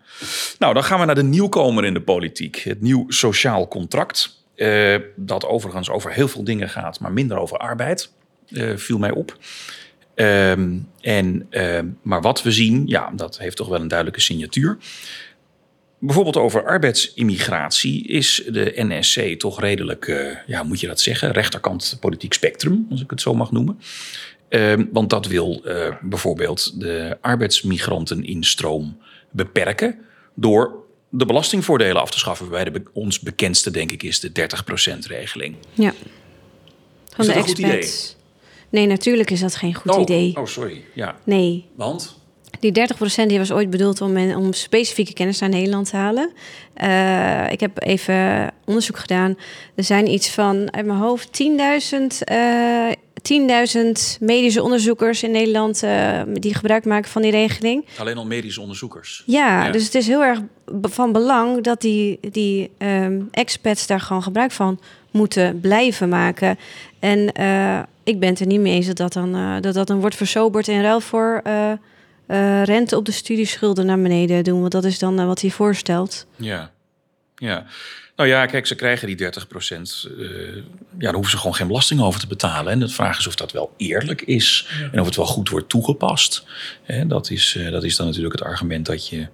Nou, 0.59 0.73
dan 0.73 0.83
gaan 0.83 0.99
we 0.99 1.05
naar 1.05 1.15
de 1.15 1.23
nieuwkomer 1.23 1.85
in 1.85 1.93
de 1.93 2.01
politiek. 2.01 2.55
Het 2.55 2.81
nieuw 2.81 3.05
sociaal 3.07 3.67
contract. 3.67 4.43
Eh, 4.55 4.95
dat 5.15 5.45
overigens 5.45 5.89
over 5.89 6.11
heel 6.11 6.27
veel 6.27 6.43
dingen 6.43 6.69
gaat, 6.69 6.99
maar 6.99 7.11
minder 7.11 7.37
over 7.37 7.57
arbeid. 7.57 8.11
eh, 8.47 8.75
viel 8.75 8.97
mij 8.97 9.11
op. 9.11 9.37
Ehm, 10.15 10.77
en, 11.01 11.49
maar 12.01 12.21
wat 12.21 12.43
we 12.43 12.51
zien, 12.51 12.83
ja, 12.85 13.11
dat 13.15 13.37
heeft 13.37 13.55
toch 13.57 13.67
wel 13.67 13.81
een 13.81 13.87
duidelijke 13.87 14.21
signatuur. 14.21 14.77
Bijvoorbeeld 15.99 16.37
over 16.37 16.65
arbeidsimmigratie 16.65 18.07
is 18.07 18.43
de 18.47 18.73
NSC 18.75 19.39
toch 19.39 19.59
redelijk, 19.59 20.07
eh, 20.07 20.35
ja, 20.47 20.63
moet 20.63 20.79
je 20.79 20.87
dat 20.87 20.99
zeggen, 20.99 21.31
rechterkant 21.31 21.97
politiek 21.99 22.33
spectrum, 22.33 22.87
als 22.89 23.01
ik 23.01 23.09
het 23.09 23.21
zo 23.21 23.33
mag 23.33 23.51
noemen. 23.51 23.79
Ehm, 24.49 24.85
want 24.91 25.09
dat 25.09 25.25
wil 25.25 25.61
eh, 25.65 25.95
bijvoorbeeld 26.01 26.79
de 26.79 27.17
arbeidsmigranteninstroom 27.21 28.97
beperken 29.31 29.99
door 30.33 30.85
de 31.09 31.25
belastingvoordelen 31.25 32.01
af 32.01 32.11
te 32.11 32.19
schaffen. 32.19 32.49
Waarbij 32.49 32.73
de 32.73 32.89
ons 32.93 33.19
bekendste, 33.19 33.71
denk 33.71 33.91
ik, 33.91 34.03
is 34.03 34.19
de 34.19 34.31
30%-regeling. 34.31 35.55
Ja. 35.73 35.93
Van 37.09 37.25
Is 37.25 37.33
de 37.33 37.33
dat 37.33 37.35
een 37.35 37.55
goed 37.55 37.59
expats. 37.59 38.15
Nee, 38.69 38.87
natuurlijk 38.87 39.31
is 39.31 39.39
dat 39.39 39.55
geen 39.55 39.73
goed 39.73 39.95
oh, 39.95 40.01
idee. 40.01 40.35
Oh, 40.35 40.45
sorry. 40.45 40.83
Ja, 40.93 41.17
Nee, 41.23 41.65
want? 41.75 42.16
Die 42.59 42.71
30% 42.71 43.27
die 43.27 43.37
was 43.37 43.51
ooit 43.51 43.69
bedoeld 43.69 44.01
om, 44.01 44.11
men- 44.11 44.35
om 44.35 44.53
specifieke 44.53 45.13
kennis 45.13 45.39
naar 45.39 45.49
Nederland 45.49 45.89
te 45.89 45.95
halen. 45.95 46.29
Eh, 46.73 47.51
ik 47.51 47.59
heb 47.59 47.83
even 47.83 48.49
onderzoek 48.65 48.97
gedaan. 48.97 49.37
Er 49.75 49.83
zijn 49.83 50.11
iets 50.11 50.29
van, 50.29 50.73
uit 50.73 50.85
mijn 50.85 50.99
hoofd, 50.99 51.33
10.000 51.33 52.23
eh 52.23 52.91
10.000 53.21 54.17
medische 54.19 54.63
onderzoekers 54.63 55.23
in 55.23 55.31
Nederland 55.31 55.83
eh, 55.83 56.21
die 56.33 56.53
gebruik 56.55 56.85
maken 56.85 57.11
van 57.11 57.21
die 57.21 57.31
regeling. 57.31 57.85
Alleen 57.97 58.17
al 58.17 58.25
medische 58.25 58.61
onderzoekers. 58.61 59.23
Ja, 59.25 59.65
Ja. 59.65 59.71
dus 59.71 59.83
het 59.83 59.95
is 59.95 60.07
heel 60.07 60.23
erg 60.23 60.39
van 60.81 61.11
belang 61.11 61.63
dat 61.63 61.81
die, 61.81 62.19
die 62.31 62.69
ehm, 62.77 63.21
expats 63.31 63.87
daar 63.87 63.99
gewoon 63.99 64.23
gebruik 64.23 64.51
van 64.51 64.79
moeten 65.11 65.59
blijven 65.59 66.09
maken. 66.09 66.57
En 66.99 67.31
eh, 67.31 67.79
ik 68.03 68.19
ben 68.19 68.29
het 68.29 68.39
er 68.39 68.45
niet 68.47 68.59
mee 68.59 68.73
eens 68.73 68.85
dat 68.87 68.97
dat 68.97 69.13
dan, 69.13 69.61
dat, 69.61 69.73
dat 69.73 69.87
dan 69.87 69.99
wordt 69.99 70.15
versoberd 70.15 70.67
in 70.67 70.81
ruil 70.81 70.99
voor 71.01 71.41
eh, 72.27 72.61
eh, 72.61 72.63
rente 72.63 72.95
op 72.95 73.05
de 73.05 73.11
studieschulden 73.11 73.85
naar 73.85 74.01
beneden 74.01 74.43
doen. 74.43 74.59
Want 74.59 74.71
dat 74.71 74.83
is 74.83 74.99
dan 74.99 75.19
eh, 75.19 75.25
wat 75.25 75.41
hij 75.41 75.49
voorstelt. 75.49 76.27
Ja. 76.35 76.71
ja. 77.35 77.65
Nou 78.15 78.29
ja, 78.29 78.45
kijk, 78.45 78.65
ze 78.65 78.75
krijgen 78.75 79.07
die 79.07 79.15
30 79.15 79.47
procent. 79.47 80.07
ja, 80.17 80.61
daar 80.97 81.13
hoeven 81.13 81.31
ze 81.31 81.37
gewoon 81.37 81.55
geen 81.55 81.67
belasting 81.67 82.01
over 82.01 82.19
te 82.19 82.27
betalen. 82.27 82.71
En 82.71 82.79
de 82.79 82.87
vraag 82.87 83.19
is 83.19 83.27
of 83.27 83.35
dat 83.35 83.51
wel 83.51 83.73
eerlijk 83.77 84.21
is. 84.21 84.69
En 84.91 84.99
of 84.99 85.05
het 85.05 85.15
wel 85.15 85.25
goed 85.25 85.49
wordt 85.49 85.69
toegepast. 85.69 86.45
Hè, 86.83 87.07
dat, 87.07 87.29
is, 87.29 87.55
eh, 87.55 87.71
dat 87.71 87.83
is 87.83 87.95
dan 87.95 88.05
natuurlijk 88.05 88.33
het 88.33 88.43
argument 88.43 88.85
dat 88.85 89.07
je 89.07 89.27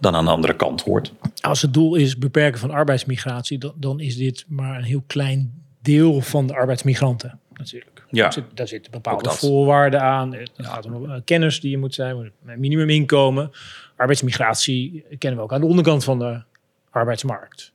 dan 0.00 0.14
aan 0.14 0.24
de 0.24 0.30
andere 0.30 0.56
kant 0.56 0.82
hoort. 0.82 1.12
Als 1.40 1.62
het 1.62 1.74
doel 1.74 1.94
is 1.94 2.18
beperken 2.18 2.60
van 2.60 2.70
arbeidsmigratie, 2.70 3.58
dan, 3.58 3.72
dan 3.76 4.00
is 4.00 4.16
dit 4.16 4.44
maar 4.48 4.78
een 4.78 4.84
heel 4.84 5.04
klein 5.06 5.62
deel 5.82 6.20
van 6.20 6.46
de 6.46 6.54
arbeidsmigranten 6.54 7.40
natuurlijk. 7.52 7.97
Ja. 8.10 8.22
Daar, 8.22 8.32
zit, 8.32 8.44
daar 8.54 8.68
zitten 8.68 8.92
bepaalde 8.92 9.30
voorwaarden 9.30 10.00
aan. 10.02 10.34
Het 10.34 10.50
gaat 10.56 10.86
om 10.86 11.10
eh, 11.10 11.20
kennis 11.24 11.60
die 11.60 11.70
je 11.70 11.78
moet 11.78 11.94
zijn, 11.94 12.16
een 12.46 12.60
minimuminkomen. 12.60 13.50
Arbeidsmigratie 13.96 15.04
kennen 15.18 15.38
we 15.38 15.44
ook 15.44 15.52
aan 15.52 15.60
de 15.60 15.66
onderkant 15.66 16.04
van 16.04 16.18
de 16.18 16.42
arbeidsmarkt. 16.90 17.72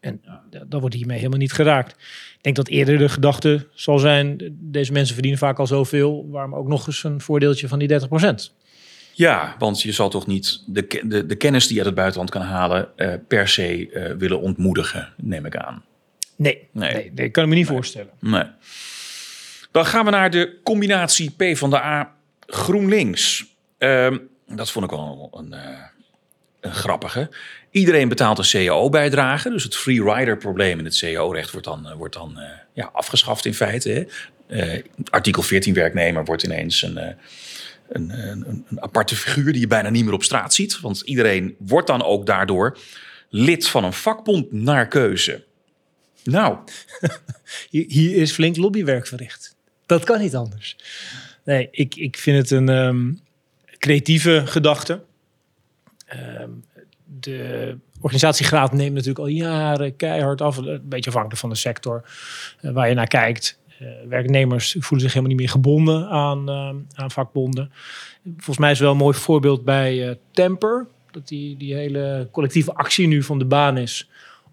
En 0.00 0.20
dat- 0.50 0.70
dat 0.70 0.80
wordt 0.80 0.94
hiermee 0.94 1.16
helemaal 1.18 1.38
niet 1.38 1.52
geraakt. 1.52 1.90
Ik 2.36 2.38
denk 2.40 2.56
dat 2.56 2.68
eerder 2.68 2.98
de 2.98 3.08
gedachte 3.08 3.66
zal 3.74 3.98
zijn, 3.98 4.38
deze 4.60 4.92
mensen 4.92 5.12
verdienen 5.14 5.40
vaak 5.40 5.58
al 5.58 5.66
zoveel, 5.66 6.26
waarom 6.30 6.54
ook 6.54 6.68
nog 6.68 6.86
eens 6.86 7.04
een 7.04 7.20
voordeeltje 7.20 7.68
van 7.68 7.78
die 7.78 7.88
30%. 7.88 8.52
Ja, 9.12 9.54
want 9.58 9.82
je 9.82 9.92
zal 9.92 10.08
toch 10.10 10.26
niet 10.26 10.62
de, 10.66 11.02
de, 11.04 11.26
de 11.26 11.34
kennis 11.36 11.62
die 11.66 11.72
je 11.72 11.78
uit 11.78 11.86
het 11.86 11.96
buitenland 11.98 12.30
kan 12.30 12.42
halen... 12.42 12.88
eh, 12.96 13.14
per 13.28 13.48
se 13.48 13.90
eh, 13.90 14.14
willen 14.16 14.40
ontmoedigen, 14.40 15.12
neem 15.16 15.46
ik 15.46 15.56
aan. 15.56 15.84
Nee, 16.36 16.68
Nee. 16.72 16.92
nee. 16.94 17.12
nee, 17.14 17.30
kan 17.30 17.42
ik 17.44 17.48
me 17.50 17.54
niet 17.54 17.66
voorstellen. 17.66 18.10
Nee. 18.20 18.44
Dan 19.70 19.86
gaan 19.86 20.04
we 20.04 20.10
naar 20.10 20.30
de 20.30 20.58
combinatie 20.62 21.30
P 21.30 21.56
van 21.56 21.70
de 21.70 21.82
A 21.82 22.14
GroenLinks. 22.46 23.46
Ehm, 23.78 24.18
dat 24.46 24.70
vond 24.70 24.84
ik 24.84 24.90
wel 24.90 25.30
een, 25.32 25.52
eh, 25.52 25.84
een 26.60 26.74
grappige. 26.74 27.30
Iedereen 27.70 28.08
betaalt 28.08 28.38
een 28.38 28.66
cao-bijdrage. 28.66 29.50
Dus 29.50 29.64
het 29.64 29.76
free 29.76 30.02
rider 30.02 30.36
probleem 30.36 30.78
in 30.78 30.84
het 30.84 30.98
cao-recht 30.98 31.50
wordt 31.50 31.66
dan, 31.66 31.88
eh, 31.88 31.94
wordt 31.94 32.14
dan 32.14 32.38
eh, 32.38 32.48
ja, 32.72 32.90
afgeschaft 32.92 33.44
in 33.44 33.54
feite. 33.54 34.06
Hè. 34.48 34.82
Artikel 35.10 35.42
14 35.42 35.74
werknemer 35.74 36.24
wordt 36.24 36.42
ineens 36.42 36.82
een, 36.82 36.96
een, 37.88 38.10
een, 38.10 38.66
aparte 38.76 39.16
figuur 39.16 39.52
die 39.52 39.60
je 39.60 39.66
bijna 39.66 39.88
niet 39.88 40.04
meer 40.04 40.14
op 40.14 40.22
straat 40.22 40.54
ziet. 40.54 40.80
Want 40.80 41.00
iedereen 41.00 41.56
wordt 41.58 41.86
dan 41.86 42.02
ook 42.02 42.26
daardoor 42.26 42.78
lid 43.28 43.68
van 43.68 43.84
een 43.84 43.92
vakbond 43.92 44.52
naar 44.52 44.88
keuze. 44.88 45.44
Nou, 46.24 46.58
hier 47.70 48.16
is 48.16 48.32
flink 48.32 48.56
lobbywerk 48.56 49.06
verricht. 49.06 49.56
Dat 49.90 50.04
kan 50.04 50.20
niet 50.20 50.36
anders. 50.36 50.76
Nee, 51.44 51.68
ik, 51.70 51.94
ik 51.94 52.16
vind 52.16 52.36
het 52.36 52.50
een 52.50 52.68
ehm, 52.68 53.12
creatieve 53.78 54.42
gedachte. 54.46 55.02
Ehm, 56.06 56.50
de 57.04 57.76
organisatiegraad 58.00 58.72
neemt 58.72 58.92
natuurlijk 58.92 59.18
al 59.18 59.26
jaren 59.26 59.96
keihard 59.96 60.40
af. 60.40 60.56
Een 60.56 60.80
beetje 60.84 61.10
afhankelijk 61.10 61.40
van 61.40 61.50
de 61.50 61.56
sector 61.56 62.04
eh, 62.60 62.70
waar 62.70 62.88
je 62.88 62.94
naar 62.94 63.06
kijkt. 63.06 63.58
Eh, 63.78 63.88
werknemers 64.08 64.76
voelen 64.78 65.00
zich 65.00 65.12
helemaal 65.12 65.28
niet 65.28 65.40
meer 65.40 65.48
gebonden 65.48 66.08
aan, 66.08 66.48
ehm, 66.48 66.76
aan 66.94 67.10
vakbonden. 67.10 67.72
Volgens 68.22 68.58
mij 68.58 68.70
is 68.70 68.80
wel 68.80 68.90
een 68.90 68.96
mooi 68.96 69.16
voorbeeld 69.16 69.64
bij 69.64 70.08
eh, 70.08 70.14
Temper. 70.32 70.86
Dat 71.10 71.28
die, 71.28 71.56
die 71.56 71.74
hele 71.74 72.28
collectieve 72.32 72.74
actie 72.74 73.06
nu 73.06 73.22
van 73.22 73.38
de 73.38 73.44
baan 73.44 73.78
is. 73.78 74.08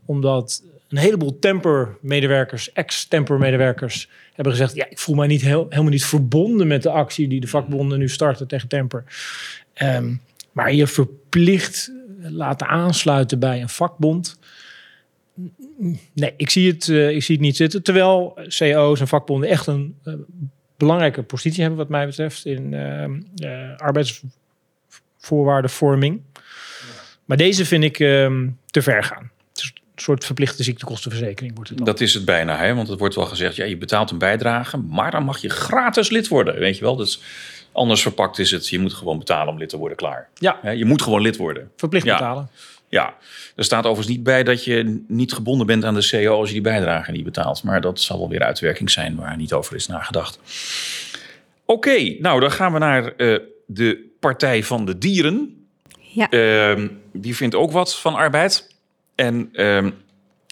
Omdat 0.05 0.63
een 0.89 0.97
heleboel 0.97 1.39
Temper-medewerkers, 1.39 2.71
ex-Temper-medewerkers, 2.71 4.09
hebben 4.33 4.53
gezegd: 4.53 4.75
Ja, 4.75 4.89
ik 4.89 4.99
voel 4.99 5.15
mij 5.15 5.27
niet 5.27 5.41
heel, 5.41 5.65
helemaal 5.69 5.91
niet 5.91 6.05
verbonden 6.05 6.67
met 6.67 6.83
de 6.83 6.89
actie 6.89 7.27
die 7.27 7.39
de 7.39 7.47
vakbonden 7.47 7.99
nu 7.99 8.09
starten 8.09 8.47
tegen 8.47 8.67
Temper. 8.67 9.03
Ehm, 9.73 10.15
maar 10.51 10.73
je 10.73 10.87
verplicht 10.87 11.91
laten 12.19 12.67
aansluiten 12.67 13.39
bij 13.39 13.61
een 13.61 13.69
vakbond. 13.69 14.39
Nee, 16.13 16.33
ik 16.37 16.49
zie 16.49 16.71
het, 16.71 16.89
eh, 16.89 17.09
ik 17.09 17.23
zie 17.23 17.35
het 17.35 17.43
niet 17.43 17.55
zitten. 17.55 17.83
Terwijl 17.83 18.39
CO's 18.47 18.99
en 18.99 19.07
vakbonden 19.07 19.49
echt 19.49 19.67
een 19.67 19.95
eh, 20.03 20.13
belangrijke 20.77 21.23
positie 21.23 21.61
hebben, 21.61 21.79
wat 21.79 21.89
mij 21.89 22.05
betreft, 22.05 22.45
in 22.45 22.73
ehm, 22.73 23.21
eh, 23.35 23.77
arbeidsvoorwaardenvorming. 23.77 26.21
Maar 27.25 27.37
deze 27.37 27.65
vind 27.65 27.83
ik 27.83 27.99
ehm, 27.99 28.49
te 28.65 28.81
ver 28.81 29.03
gaan. 29.03 29.31
Soort 29.99 30.25
verplichte 30.25 30.63
ziektekostenverzekering 30.63 31.55
wordt 31.55 31.69
het 31.69 31.77
dan. 31.77 31.87
Dat 31.87 31.99
is 32.01 32.13
het 32.13 32.25
bijna, 32.25 32.57
hè? 32.57 32.75
want 32.75 32.87
het 32.87 32.99
wordt 32.99 33.15
wel 33.15 33.25
gezegd, 33.25 33.55
ja, 33.55 33.65
je 33.65 33.77
betaalt 33.77 34.11
een 34.11 34.17
bijdrage, 34.17 34.77
maar 34.77 35.11
dan 35.11 35.23
mag 35.23 35.37
je 35.37 35.49
gratis 35.49 36.09
lid 36.09 36.27
worden, 36.27 36.59
weet 36.59 36.77
je 36.77 36.83
wel. 36.83 36.95
Dus 36.95 37.21
anders 37.71 38.01
verpakt 38.01 38.39
is 38.39 38.51
het, 38.51 38.67
je 38.69 38.79
moet 38.79 38.93
gewoon 38.93 39.17
betalen 39.17 39.53
om 39.53 39.59
lid 39.59 39.69
te 39.69 39.77
worden, 39.77 39.97
klaar. 39.97 40.29
Ja, 40.35 40.59
Hè, 40.61 40.71
Je 40.71 40.85
moet 40.85 41.01
gewoon 41.01 41.21
lid 41.21 41.37
worden. 41.37 41.71
verplicht 41.75 42.05
Ja. 42.05 42.13
betalen. 42.17 42.49
Ja, 42.89 43.15
er 43.55 43.63
staat 43.63 43.83
overigens 43.85 44.07
niet 44.15 44.23
bij 44.23 44.43
dat 44.43 44.63
je 44.63 45.03
niet 45.07 45.33
gebonden 45.33 45.67
bent 45.67 45.85
aan 45.85 45.93
de 45.93 46.07
CO 46.11 46.39
als 46.39 46.47
je 46.47 46.53
die 46.53 46.63
bijdrage 46.63 47.11
niet 47.11 47.23
betaalt. 47.23 47.63
Maar 47.63 47.81
dat 47.81 47.99
zal 48.01 48.17
wel 48.19 48.29
weer 48.29 48.43
uitwerking 48.43 48.91
zijn 48.91 49.15
waar 49.15 49.37
niet 49.37 49.53
over 49.53 49.75
is 49.75 49.87
nagedacht. 49.87 50.39
Oké, 51.65 52.15
nou 52.19 52.39
dan 52.39 52.51
gaan 52.51 52.73
we 52.73 52.79
naar 52.79 53.15
eh, 53.15 53.39
de 53.65 54.05
Partij 54.19 54.63
van 54.63 54.85
de 54.85 54.97
Dieren. 54.97 55.67
Ja. 55.99 56.29
Ehm, 56.29 56.87
die 57.13 57.35
vindt 57.35 57.55
ook 57.55 57.71
wat 57.71 57.95
van 57.99 58.15
arbeid. 58.15 58.75
En 59.17 59.49
ehm, 59.53 59.91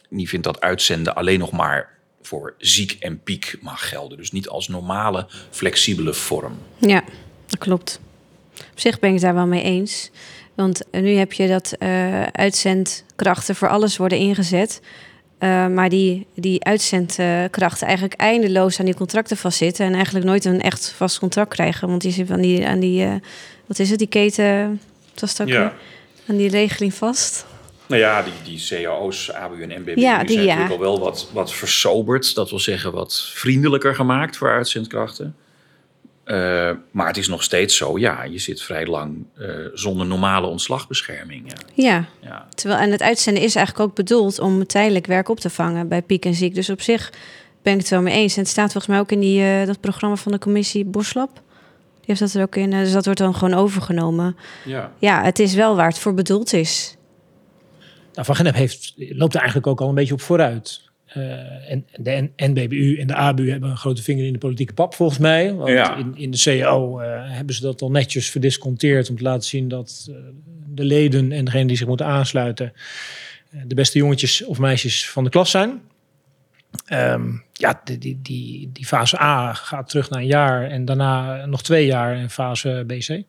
die 0.09 0.29
vindt 0.29 0.45
dat 0.45 0.61
uitzenden 0.61 1.15
alleen 1.15 1.39
nog 1.39 1.51
maar 1.51 1.89
voor 2.21 2.53
ziek 2.57 2.91
en 2.99 3.23
piek 3.23 3.57
mag 3.61 3.89
gelden. 3.89 4.17
Dus 4.17 4.31
niet 4.31 4.47
als 4.47 4.67
normale, 4.67 5.27
flexibele 5.49 6.13
vorm. 6.13 6.57
Ja, 6.77 7.03
dat 7.47 7.59
klopt. 7.59 7.99
Op 8.71 8.79
zich 8.79 8.99
ben 8.99 9.09
ik 9.09 9.15
het 9.15 9.23
daar 9.23 9.33
wel 9.33 9.47
mee 9.47 9.63
eens. 9.63 10.11
Want 10.55 10.81
nu 10.91 11.09
heb 11.15 11.33
je 11.33 11.47
dat 11.47 11.71
eh, 11.71 12.23
uitzendkrachten 12.23 13.55
voor 13.55 13.69
alles 13.69 13.97
worden 13.97 14.17
ingezet. 14.17 14.81
Eh, 15.37 15.67
maar 15.67 15.89
die, 15.89 16.27
die 16.35 16.63
uitzendkrachten 16.63 17.87
eigenlijk 17.87 18.19
eindeloos 18.19 18.79
aan 18.79 18.85
die 18.85 18.95
contracten 18.95 19.37
vastzitten. 19.37 19.85
En 19.85 19.93
eigenlijk 19.93 20.25
nooit 20.25 20.45
een 20.45 20.61
echt 20.61 20.93
vast 20.97 21.19
contract 21.19 21.53
krijgen. 21.53 21.87
Want 21.87 22.01
die 22.01 22.11
zitten 22.11 22.35
aan 22.35 22.41
die, 22.41 22.67
aan 22.67 22.79
die 22.79 23.03
eh, 23.03 23.13
wat 23.65 23.79
is 23.79 23.89
het, 23.89 23.99
die 23.99 24.07
keten, 24.07 24.45
Het 25.11 25.21
was 25.21 25.41
ook 25.41 25.47
Ja. 25.47 25.59
weer 25.59 25.73
aan 26.29 26.37
die 26.37 26.49
regeling 26.49 26.93
vast. 26.93 27.45
Nou 27.87 28.01
ja, 28.01 28.23
die, 28.23 28.33
die 28.43 28.83
cao's, 28.83 29.31
ABU 29.31 29.61
en 29.61 29.81
MBBU 29.81 29.99
Ja, 29.99 30.23
die, 30.23 30.33
zijn 30.33 30.45
ja. 30.45 30.55
natuurlijk 30.55 30.81
al 30.81 30.91
wel 30.91 30.99
wat, 30.99 31.29
wat 31.33 31.53
versoberd. 31.53 32.35
Dat 32.35 32.49
wil 32.49 32.59
zeggen 32.59 32.91
wat 32.91 33.29
vriendelijker 33.33 33.95
gemaakt 33.95 34.37
voor 34.37 34.51
uitzendkrachten. 34.51 35.35
Eh, 36.23 36.71
maar 36.91 37.07
het 37.07 37.17
is 37.17 37.27
nog 37.27 37.43
steeds 37.43 37.77
zo, 37.77 37.97
ja, 37.99 38.23
je 38.23 38.39
zit 38.39 38.61
vrij 38.61 38.85
lang 38.85 39.25
eh, 39.37 39.49
zonder 39.73 40.05
normale 40.05 40.47
ontslagbescherming. 40.47 41.53
Ja. 41.73 42.05
Ja, 42.21 42.47
terwijl 42.55 42.79
en 42.79 42.91
het 42.91 43.01
uitzenden 43.01 43.43
is 43.43 43.55
eigenlijk 43.55 43.89
ook 43.89 43.95
bedoeld 43.95 44.39
om 44.39 44.67
tijdelijk 44.67 45.05
werk 45.05 45.29
op 45.29 45.39
te 45.39 45.49
vangen 45.49 45.87
bij 45.87 46.01
piek 46.01 46.25
en 46.25 46.33
ziek. 46.33 46.55
Dus 46.55 46.69
op 46.69 46.81
zich 46.81 47.11
ben 47.61 47.73
ik 47.73 47.79
het 47.79 47.89
wel 47.89 48.01
mee 48.01 48.13
eens. 48.13 48.35
En 48.35 48.41
het 48.41 48.49
staat 48.49 48.71
volgens 48.71 48.87
mij 48.87 48.99
ook 48.99 49.11
in 49.11 49.19
die, 49.19 49.41
eh, 49.41 49.65
dat 49.65 49.79
programma 49.79 50.15
van 50.15 50.31
de 50.31 50.39
commissie 50.39 50.85
Boslab. 50.85 51.33
Die 51.33 52.05
heeft 52.05 52.19
dat 52.19 52.33
er 52.33 52.41
ook 52.41 52.55
in. 52.55 52.69
Dus 52.69 52.91
dat 52.91 53.05
wordt 53.05 53.19
dan 53.19 53.35
gewoon 53.35 53.59
overgenomen. 53.59 54.37
Ja. 54.63 54.91
Ja, 54.99 55.23
het 55.23 55.39
is 55.39 55.53
wel 55.53 55.75
waar 55.75 55.87
het 55.87 55.99
voor 55.99 56.13
bedoeld 56.13 56.53
is. 56.53 56.95
Nou, 58.15 58.27
Van 58.27 58.35
Gennep 58.35 58.55
heeft, 58.55 58.93
loopt 58.97 59.33
er 59.33 59.39
eigenlijk 59.39 59.67
ook 59.67 59.81
al 59.81 59.89
een 59.89 59.95
beetje 59.95 60.13
op 60.13 60.21
vooruit. 60.21 60.83
Eh, 61.05 61.71
en 61.71 61.85
de 61.95 62.29
NBBU 62.37 62.97
en 62.99 63.07
de 63.07 63.15
ABU 63.15 63.49
hebben 63.51 63.69
een 63.69 63.77
grote 63.77 64.03
vinger 64.03 64.25
in 64.25 64.33
de 64.33 64.39
politieke 64.39 64.73
pap, 64.73 64.93
volgens 64.93 65.19
mij. 65.19 65.53
Want 65.53 65.69
Ja. 65.69 65.95
in, 65.95 66.17
in 66.17 66.31
de 66.31 66.37
CAO 66.37 66.99
eh, 66.99 67.21
hebben 67.23 67.55
ze 67.55 67.61
dat 67.61 67.81
al 67.81 67.91
netjes 67.91 68.29
verdisconteerd 68.29 69.09
om 69.09 69.17
te 69.17 69.23
laten 69.23 69.47
zien 69.47 69.67
dat 69.67 70.07
eh, 70.09 70.15
de 70.67 70.83
leden 70.83 71.31
en 71.31 71.45
degenen 71.45 71.67
die 71.67 71.77
zich 71.77 71.87
moeten 71.87 72.05
aansluiten 72.05 72.73
de 73.65 73.75
beste 73.75 73.97
jongetjes 73.97 74.43
of 74.43 74.59
meisjes 74.59 75.09
van 75.09 75.23
de 75.23 75.29
klas 75.29 75.51
zijn. 75.51 75.81
Ehm, 76.85 77.31
ja, 77.53 77.81
die, 77.83 77.97
die, 77.97 78.19
die, 78.21 78.69
die 78.73 78.85
fase 78.85 79.21
A 79.21 79.53
gaat 79.53 79.89
terug 79.89 80.09
naar 80.09 80.19
een 80.19 80.27
jaar 80.27 80.69
en 80.69 80.85
daarna 80.85 81.45
nog 81.45 81.63
twee 81.63 81.85
jaar 81.85 82.17
in 82.17 82.29
fase 82.29 82.83
BC, 82.87 83.23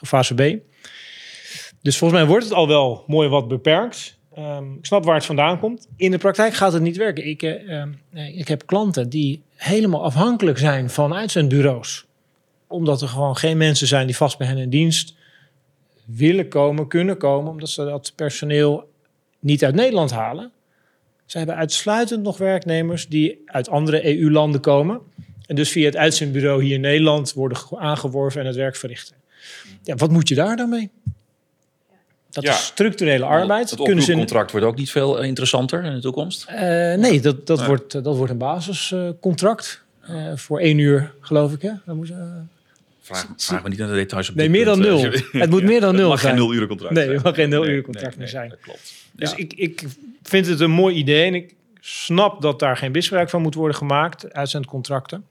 of 0.00 0.08
fase 0.08 0.34
B. 0.34 0.40
Dus 1.80 1.98
volgens 1.98 2.20
mij 2.20 2.28
wordt 2.28 2.44
het 2.44 2.54
al 2.54 2.68
wel 2.68 3.04
mooi 3.06 3.28
wat 3.28 3.48
beperkt. 3.48 4.18
Ehm, 4.34 4.72
ik 4.72 4.86
snap 4.86 5.04
waar 5.04 5.14
het 5.14 5.24
vandaan 5.26 5.58
komt. 5.58 5.88
In 5.96 6.10
de 6.10 6.18
praktijk 6.18 6.54
gaat 6.54 6.72
het 6.72 6.82
niet 6.82 6.96
werken. 6.96 7.26
Ik, 7.26 7.42
eh, 7.42 7.80
ehm, 7.80 7.92
ik 8.36 8.48
heb 8.48 8.66
klanten 8.66 9.08
die 9.08 9.42
helemaal 9.54 10.04
afhankelijk 10.04 10.58
zijn 10.58 10.90
van 10.90 11.14
uitzendbureaus. 11.14 12.06
Omdat 12.66 13.02
er 13.02 13.08
gewoon 13.08 13.36
geen 13.36 13.56
mensen 13.56 13.86
zijn 13.86 14.06
die 14.06 14.16
vast 14.16 14.38
bij 14.38 14.46
hen 14.46 14.58
in 14.58 14.70
dienst 14.70 15.14
willen 16.04 16.48
komen, 16.48 16.88
kunnen 16.88 17.16
komen. 17.16 17.50
Omdat 17.50 17.68
ze 17.68 17.84
dat 17.84 18.12
personeel 18.16 18.90
niet 19.38 19.64
uit 19.64 19.74
Nederland 19.74 20.10
halen. 20.10 20.50
Ze 21.26 21.38
hebben 21.38 21.56
uitsluitend 21.56 22.22
nog 22.22 22.38
werknemers 22.38 23.08
die 23.08 23.42
uit 23.46 23.68
andere 23.68 24.18
EU-landen 24.18 24.60
komen. 24.60 25.00
En 25.46 25.54
dus 25.56 25.70
via 25.70 25.84
het 25.86 25.96
uitzendbureau 25.96 26.62
hier 26.64 26.74
in 26.74 26.80
Nederland 26.80 27.32
worden 27.32 27.58
ge- 27.58 27.78
aangeworven 27.78 28.40
en 28.40 28.46
het 28.46 28.56
werk 28.56 28.76
verrichten. 28.76 29.16
Ja, 29.82 29.94
wat 29.94 30.10
moet 30.10 30.28
je 30.28 30.34
daar 30.34 30.56
dan 30.56 30.68
mee? 30.68 30.90
Dat 32.32 32.44
Ja. 32.44 32.50
is 32.52 32.64
structurele 32.64 33.24
arbeid. 33.24 33.70
Het 33.70 33.78
Kunnen 33.82 34.04
ze 34.04 34.10
oproepcontract 34.10 34.50
wordt 34.50 34.66
ook 34.66 34.76
niet 34.76 34.90
veel 34.90 35.20
eh, 35.20 35.26
interessanter 35.28 35.84
in 35.84 35.94
de 35.94 36.00
toekomst. 36.00 36.44
eh, 36.48 36.58
nee, 36.94 37.20
dat, 37.20 37.46
dat, 37.46 37.58
Nee. 37.58 37.66
Wordt, 37.66 38.04
dat 38.04 38.16
wordt 38.16 38.32
een 38.32 38.38
basiscontract. 38.38 39.82
eh, 40.02 40.32
voor 40.34 40.58
één 40.60 40.78
uur, 40.78 41.12
geloof 41.20 41.52
ik. 41.52 41.62
Hè? 41.62 41.70
Dan 41.86 41.96
moet, 41.96 42.12
Vraag, 43.00 43.26
vraag 43.36 43.62
me 43.62 43.68
niet 43.68 43.78
naar 43.78 43.88
de 43.88 43.94
details 43.94 44.28
op 44.30 44.34
nee, 44.34 44.48
meer 44.50 44.64
dan 44.64 44.78
nul. 44.80 45.04
eh. 45.04 45.22
het 45.32 45.50
moet 45.50 45.62
meer 45.72 45.80
dan 45.80 45.94
nul 45.94 46.08
mag 46.08 46.20
geen 46.20 46.34
nul 46.34 46.54
uren 46.54 46.68
contract 46.68 46.94
Nee, 46.94 47.08
het 47.10 47.22
mag 47.22 47.34
geen 47.34 47.48
nul 47.48 47.66
uren 47.66 47.82
contract 47.82 48.16
nee, 48.16 48.26
meer 48.26 48.34
nee, 48.34 48.34
zijn. 48.34 48.48
Dat 48.48 48.60
klopt. 48.60 48.92
Dus 49.12 49.30
Ja. 49.30 49.36
ik, 49.36 49.52
ik 49.52 49.84
vind 50.22 50.46
het 50.46 50.60
een 50.60 50.70
mooi 50.70 50.94
idee. 50.96 51.26
En 51.26 51.34
ik 51.34 51.54
snap 51.80 52.42
dat 52.42 52.58
daar 52.58 52.76
geen 52.76 52.90
misbruik 52.92 53.30
van 53.30 53.42
moet 53.42 53.54
worden 53.54 53.76
gemaakt. 53.76 54.32
Uitzendcontracten. 54.32 55.24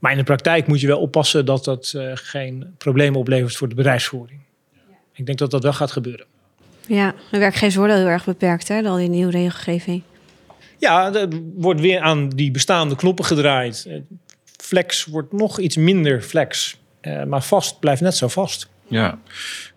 Maar 0.00 0.12
in 0.12 0.18
de 0.18 0.24
praktijk 0.24 0.66
moet 0.66 0.80
je 0.80 0.86
wel 0.86 0.98
oppassen 1.00 1.44
dat 1.44 1.64
dat 1.64 1.92
eh, 1.96 2.10
geen 2.14 2.74
problemen 2.78 3.20
oplevert 3.20 3.56
voor 3.56 3.68
de 3.68 3.74
bedrijfsvoering. 3.74 4.40
Ik 5.18 5.26
denk 5.26 5.38
dat 5.38 5.50
dat 5.50 5.62
wel 5.62 5.72
gaat 5.72 5.92
gebeuren. 5.92 6.26
Ja, 6.86 7.14
de 7.30 7.38
werkgevers 7.38 7.74
worden 7.76 7.96
heel 7.96 8.06
erg 8.06 8.24
beperkt, 8.24 8.68
hè, 8.68 8.82
door 8.82 8.90
al 8.90 8.96
die 8.96 9.08
nieuwe 9.08 9.30
regelgeving. 9.30 10.02
Ja, 10.78 11.14
er 11.14 11.28
wordt 11.54 11.80
weer 11.80 12.00
aan 12.00 12.28
die 12.28 12.50
bestaande 12.50 12.96
knoppen 12.96 13.24
gedraaid. 13.24 13.84
Eh, 13.88 13.96
Flex 14.56 15.04
wordt 15.04 15.32
nog 15.32 15.58
iets 15.58 15.76
minder 15.76 16.22
flex. 16.22 16.76
Eh, 17.00 17.24
maar 17.24 17.42
vast 17.42 17.80
blijft 17.80 18.00
net 18.00 18.16
zo 18.16 18.28
vast. 18.28 18.68
Ja, 18.86 19.18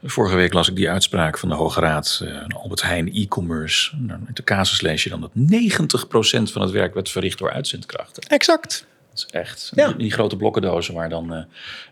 vorige 0.03 0.35
week 0.35 0.53
las 0.53 0.69
ik 0.69 0.75
die 0.75 0.89
uitspraak 0.89 1.37
van 1.37 1.49
de 1.49 1.55
Hoge 1.55 1.79
Raad. 1.79 2.21
eh, 2.23 2.61
Albert 2.61 2.81
Heijn 2.81 3.13
e-commerce. 3.13 3.91
Dan 3.97 4.17
In 4.27 4.33
de 4.33 4.43
casus 4.43 4.81
lees 4.81 5.03
je 5.03 5.09
dan 5.09 5.21
dat 5.21 5.31
90% 5.33 6.51
van 6.51 6.61
het 6.61 6.71
werk 6.71 6.93
werd 6.93 7.09
verricht 7.09 7.37
door 7.37 7.51
uitzendkrachten. 7.51 8.23
Exact. 8.23 8.85
Dat 9.11 9.25
is 9.27 9.33
echt. 9.33 9.71
Ja. 9.75 9.91
Die, 9.91 10.11
grote 10.11 10.35
blokkendozen 10.35 10.93
waar 10.93 11.09
dan 11.09 11.33
eh, 11.33 11.43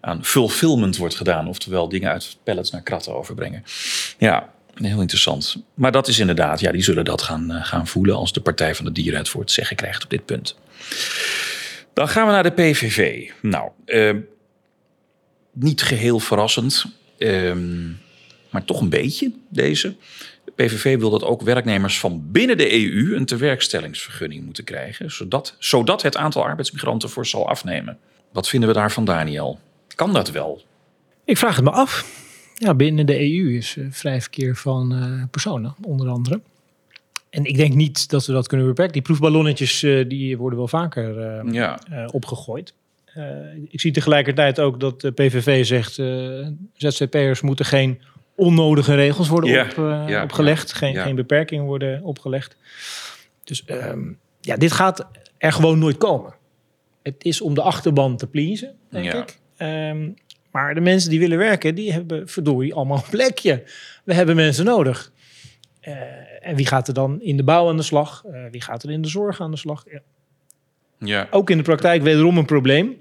aan 0.02 0.26
fulfillment 0.26 0.98
wordt 0.98 1.16
gedaan. 1.16 1.48
Oftewel 1.48 1.90
dingen 1.90 2.12
uit 2.12 2.38
pallets 2.44 2.72
naar 2.72 2.82
kratten 2.82 3.16
overbrengen. 3.16 3.64
Ja, 4.18 4.50
heel 4.74 5.02
interessant. 5.02 5.56
Maar 5.74 5.92
dat 5.92 6.08
is 6.08 6.20
inderdaad, 6.20 6.60
ja, 6.60 6.72
die 6.72 6.82
zullen 6.82 7.06
dat 7.06 7.22
gaan, 7.22 7.52
eh, 7.52 7.66
gaan 7.66 7.88
voelen 7.88 8.16
als 8.16 8.34
de 8.34 8.42
Partij 8.42 8.76
van 8.76 8.86
de 8.86 8.92
Dieren 8.92 9.20
het 9.20 9.30
voor 9.30 9.42
het 9.42 9.52
zeggen 9.52 9.76
krijgt 9.76 10.04
op 10.04 10.10
dit 10.10 10.26
punt. 10.26 10.58
Dan 11.94 12.10
gaan 12.10 12.26
we 12.26 12.32
naar 12.32 12.44
de 12.44 12.52
PVV. 12.52 13.30
Nou, 13.42 13.70
eh, 13.86 14.16
niet 15.52 15.82
geheel 15.82 16.20
verrassend, 16.20 16.86
ehm, 17.18 17.88
maar 18.50 18.66
toch 18.66 18.82
een 18.82 18.90
beetje 18.90 19.32
deze. 19.50 19.96
De 20.56 20.64
PVV 20.64 21.00
wil 21.00 21.10
dat 21.10 21.24
ook 21.24 21.42
werknemers 21.42 22.00
van 22.00 22.32
binnen 22.32 22.58
de 22.58 22.74
EU 22.74 23.16
een 23.16 23.26
tewerkstellingsvergunning 23.26 24.46
moeten 24.46 24.64
krijgen, 24.64 25.12
zodat, 25.12 25.56
zodat 25.60 26.02
het 26.02 26.18
aantal 26.18 26.44
arbeidsmigranten 26.44 27.10
voor 27.10 27.26
zal 27.26 27.48
afnemen. 27.48 27.98
Wat 28.32 28.48
vinden 28.48 28.70
we 28.70 28.76
daarvan, 28.76 29.06
Daniel? 29.06 29.60
Kan 29.96 30.14
dat 30.14 30.32
wel? 30.32 30.62
Ik 31.26 31.38
vraag 31.38 31.56
het 31.56 31.66
me 31.66 31.72
af. 31.72 32.06
Ja, 32.56 32.74
binnen 32.74 33.06
de 33.06 33.20
EU 33.20 33.56
is 33.56 33.78
eh, 33.78 33.86
vrij 33.90 34.22
verkeer 34.22 34.56
van 34.56 34.94
eh, 34.94 35.24
personen, 35.32 35.76
onder 35.82 36.08
andere. 36.08 36.42
En 37.30 37.46
ik 37.46 37.56
denk 37.56 37.74
niet 37.74 38.10
dat 38.10 38.26
we 38.26 38.34
dat 38.34 38.48
kunnen 38.48 38.68
beperken. 38.68 38.94
Die 38.94 39.02
proefballonnetjes 39.02 39.84
eh, 39.84 40.10
die 40.10 40.38
worden 40.38 40.58
wel 40.58 40.68
vaker 40.68 41.46
Ja, 41.54 41.80
opgegooid. 42.12 42.74
Ik 43.70 43.80
zie 43.80 43.92
tegelijkertijd 43.92 44.60
ook 44.60 44.80
dat 44.80 45.02
de 45.02 45.12
PVV 45.12 45.66
zegt... 45.66 45.94
ZZP'ers 46.74 47.42
moeten 47.42 47.66
geen 47.66 48.02
onnodige 48.40 48.96
regels 48.96 49.28
worden 49.28 49.62
op, 49.62 49.78
eh, 49.78 50.22
opgelegd. 50.24 50.74
Geen, 50.74 50.96
geen 50.96 51.16
beperkingen 51.16 51.66
worden 51.66 52.04
opgelegd. 52.04 52.58
Dus 53.44 53.66
ehm, 53.66 54.00
ja, 54.42 54.56
dit 54.56 54.72
gaat 54.72 55.08
er 55.38 55.52
gewoon 55.52 55.80
nooit 55.80 55.98
komen. 55.98 56.34
Het 57.04 57.24
is 57.24 57.42
om 57.42 57.54
de 57.54 57.62
achterban 57.62 58.18
te 58.18 58.28
pleasen, 58.28 58.76
denk 58.90 59.14
ik. 59.14 59.40
Ehm, 59.58 60.10
maar 60.52 60.74
de 60.74 60.82
mensen 60.82 61.10
die 61.10 61.20
willen 61.20 61.38
werken, 61.38 61.76
die 61.76 61.94
hebben 61.94 62.28
verdorie 62.28 62.74
allemaal 62.74 62.98
een 62.98 63.10
plekje. 63.10 63.64
We 64.04 64.14
hebben 64.14 64.36
mensen 64.36 64.66
nodig. 64.66 65.12
Eh, 65.80 65.94
en 66.42 66.56
wie 66.56 66.66
gaat 66.66 66.88
er 66.88 66.94
dan 66.94 67.22
in 67.22 67.38
de 67.38 67.44
bouw 67.44 67.70
aan 67.70 67.78
de 67.78 67.84
slag? 67.84 68.24
Eh, 68.26 68.44
wie 68.52 68.62
gaat 68.62 68.84
er 68.84 68.92
in 68.92 69.02
de 69.02 69.08
zorg 69.08 69.42
aan 69.42 69.52
de 69.52 69.58
slag? 69.58 69.86
Ja, 69.92 70.02
ja. 70.98 71.28
ook 71.32 71.50
in 71.50 71.58
de 71.58 71.64
praktijk 71.64 72.02
wederom 72.02 72.38
een 72.38 72.46
probleem 72.46 72.98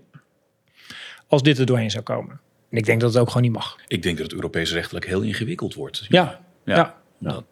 als 1.26 1.42
dit 1.42 1.58
er 1.58 1.66
doorheen 1.66 1.90
zou 1.90 2.04
komen. 2.04 2.40
En 2.70 2.76
ik 2.78 2.84
denk 2.84 3.00
dat 3.00 3.12
het 3.12 3.20
ook 3.22 3.28
gewoon 3.28 3.42
niet 3.42 3.52
mag. 3.52 3.76
Ik 3.88 4.02
denk 4.02 4.16
dat 4.16 4.26
het 4.26 4.34
Europees 4.34 4.72
rechtelijk 4.72 5.06
heel 5.06 5.20
ingewikkeld 5.22 5.74
wordt. 5.74 6.06
Ja, 6.08 6.40
Ja. 6.64 6.74
ja. 6.74 6.94
Dat- 7.18 7.44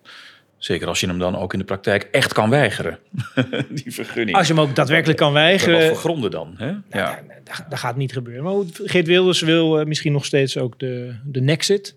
zeker 0.59 0.89
als 0.89 1.01
je 1.01 1.07
hem 1.07 1.19
dan 1.19 1.37
ook 1.37 1.53
in 1.53 1.59
de 1.59 1.65
praktijk 1.65 2.03
echt 2.03 2.33
kan 2.33 2.51
weigeren. 2.51 2.99
Die 3.83 3.93
vergunning. 3.95 4.37
Als 4.37 4.47
je 4.47 4.53
hem 4.55 4.63
ook 4.63 4.75
daadwerkelijk 4.75 5.19
kan 5.19 5.29
Op 5.29 5.35
wat 5.35 5.43
weigeren, 5.43 5.89
voor 5.89 5.97
gronden 5.97 6.31
dan? 6.31 6.55
Hè? 6.57 6.67
Ja. 6.67 6.81
ja. 6.91 7.21
dat, 7.45 7.65
dat 7.69 7.79
gaat 7.79 7.97
niet 7.97 8.13
gebeuren. 8.13 8.45
Maar 8.45 8.55
Geert 8.83 9.07
Wilders 9.07 9.41
wil 9.41 9.79
eh, 9.81 9.87
misschien 9.87 10.13
nog 10.13 10.25
steeds 10.25 10.59
ook 10.59 10.79
de, 10.79 11.15
de 11.25 11.41
Nexit. 11.41 11.95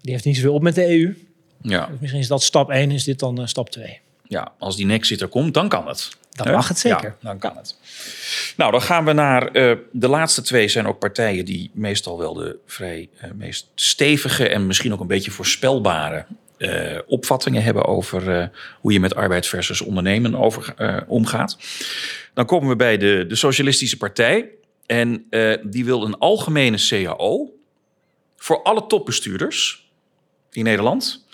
Die 0.00 0.12
heeft 0.12 0.24
niet 0.24 0.36
zoveel 0.36 0.54
op 0.54 0.62
met 0.62 0.74
de 0.74 0.86
EU. 0.88 1.16
Ja. 1.62 1.86
Dus 1.86 1.98
misschien 2.00 2.20
is 2.20 2.28
dat 2.28 2.42
stap 2.42 2.70
1, 2.70 2.90
is 2.90 3.04
dit 3.04 3.18
dan 3.18 3.40
eh, 3.40 3.46
stap 3.46 3.70
2. 3.70 4.00
ja, 4.26 4.52
als 4.58 4.76
die 4.76 4.86
Nexit 4.86 5.20
er 5.20 5.28
komt, 5.28 5.54
dan 5.54 5.68
kan 5.68 5.88
het. 5.88 6.16
Dan 6.32 6.52
mag 6.52 6.68
het 6.68 6.78
zeker. 6.78 7.04
Ja, 7.04 7.16
dan 7.20 7.38
kan 7.38 7.56
het. 7.56 7.76
Nou, 8.56 8.72
dan 8.72 8.82
gaan 8.82 9.04
we 9.04 9.12
naar 9.12 9.46
eh, 9.46 9.76
de 9.90 10.08
laatste 10.08 10.42
twee 10.42 10.68
zijn 10.68 10.86
ook 10.86 10.98
partijen 10.98 11.44
die 11.44 11.70
meestal 11.74 12.18
wel 12.18 12.34
de 12.34 12.58
vrij 12.66 13.08
eh, 13.16 13.30
meest 13.30 13.70
stevige 13.74 14.48
en 14.48 14.66
misschien 14.66 14.92
ook 14.92 15.00
een 15.00 15.06
beetje 15.06 15.30
voorspelbare 15.30 16.26
eh, 16.58 16.98
opvattingen 17.06 17.62
hebben 17.62 17.84
over 17.84 18.50
hoe 18.80 18.92
je 18.92 19.00
met 19.00 19.14
arbeid 19.14 19.46
versus 19.46 19.80
ondernemen 19.80 20.34
over, 20.34 20.74
omgaat. 21.08 21.58
Dan 22.34 22.46
komen 22.46 22.68
we 22.68 22.76
bij 22.76 22.96
de, 22.96 23.24
de 23.28 23.34
Socialistische 23.34 23.96
Partij. 23.96 24.48
En 24.86 25.26
die 25.62 25.84
wil 25.84 26.04
een 26.04 26.18
algemene 26.18 26.86
CAO 26.88 27.52
voor 28.36 28.62
alle 28.62 28.86
topbestuurders 28.86 29.90
in 30.50 30.64
Nederland. 30.64 31.26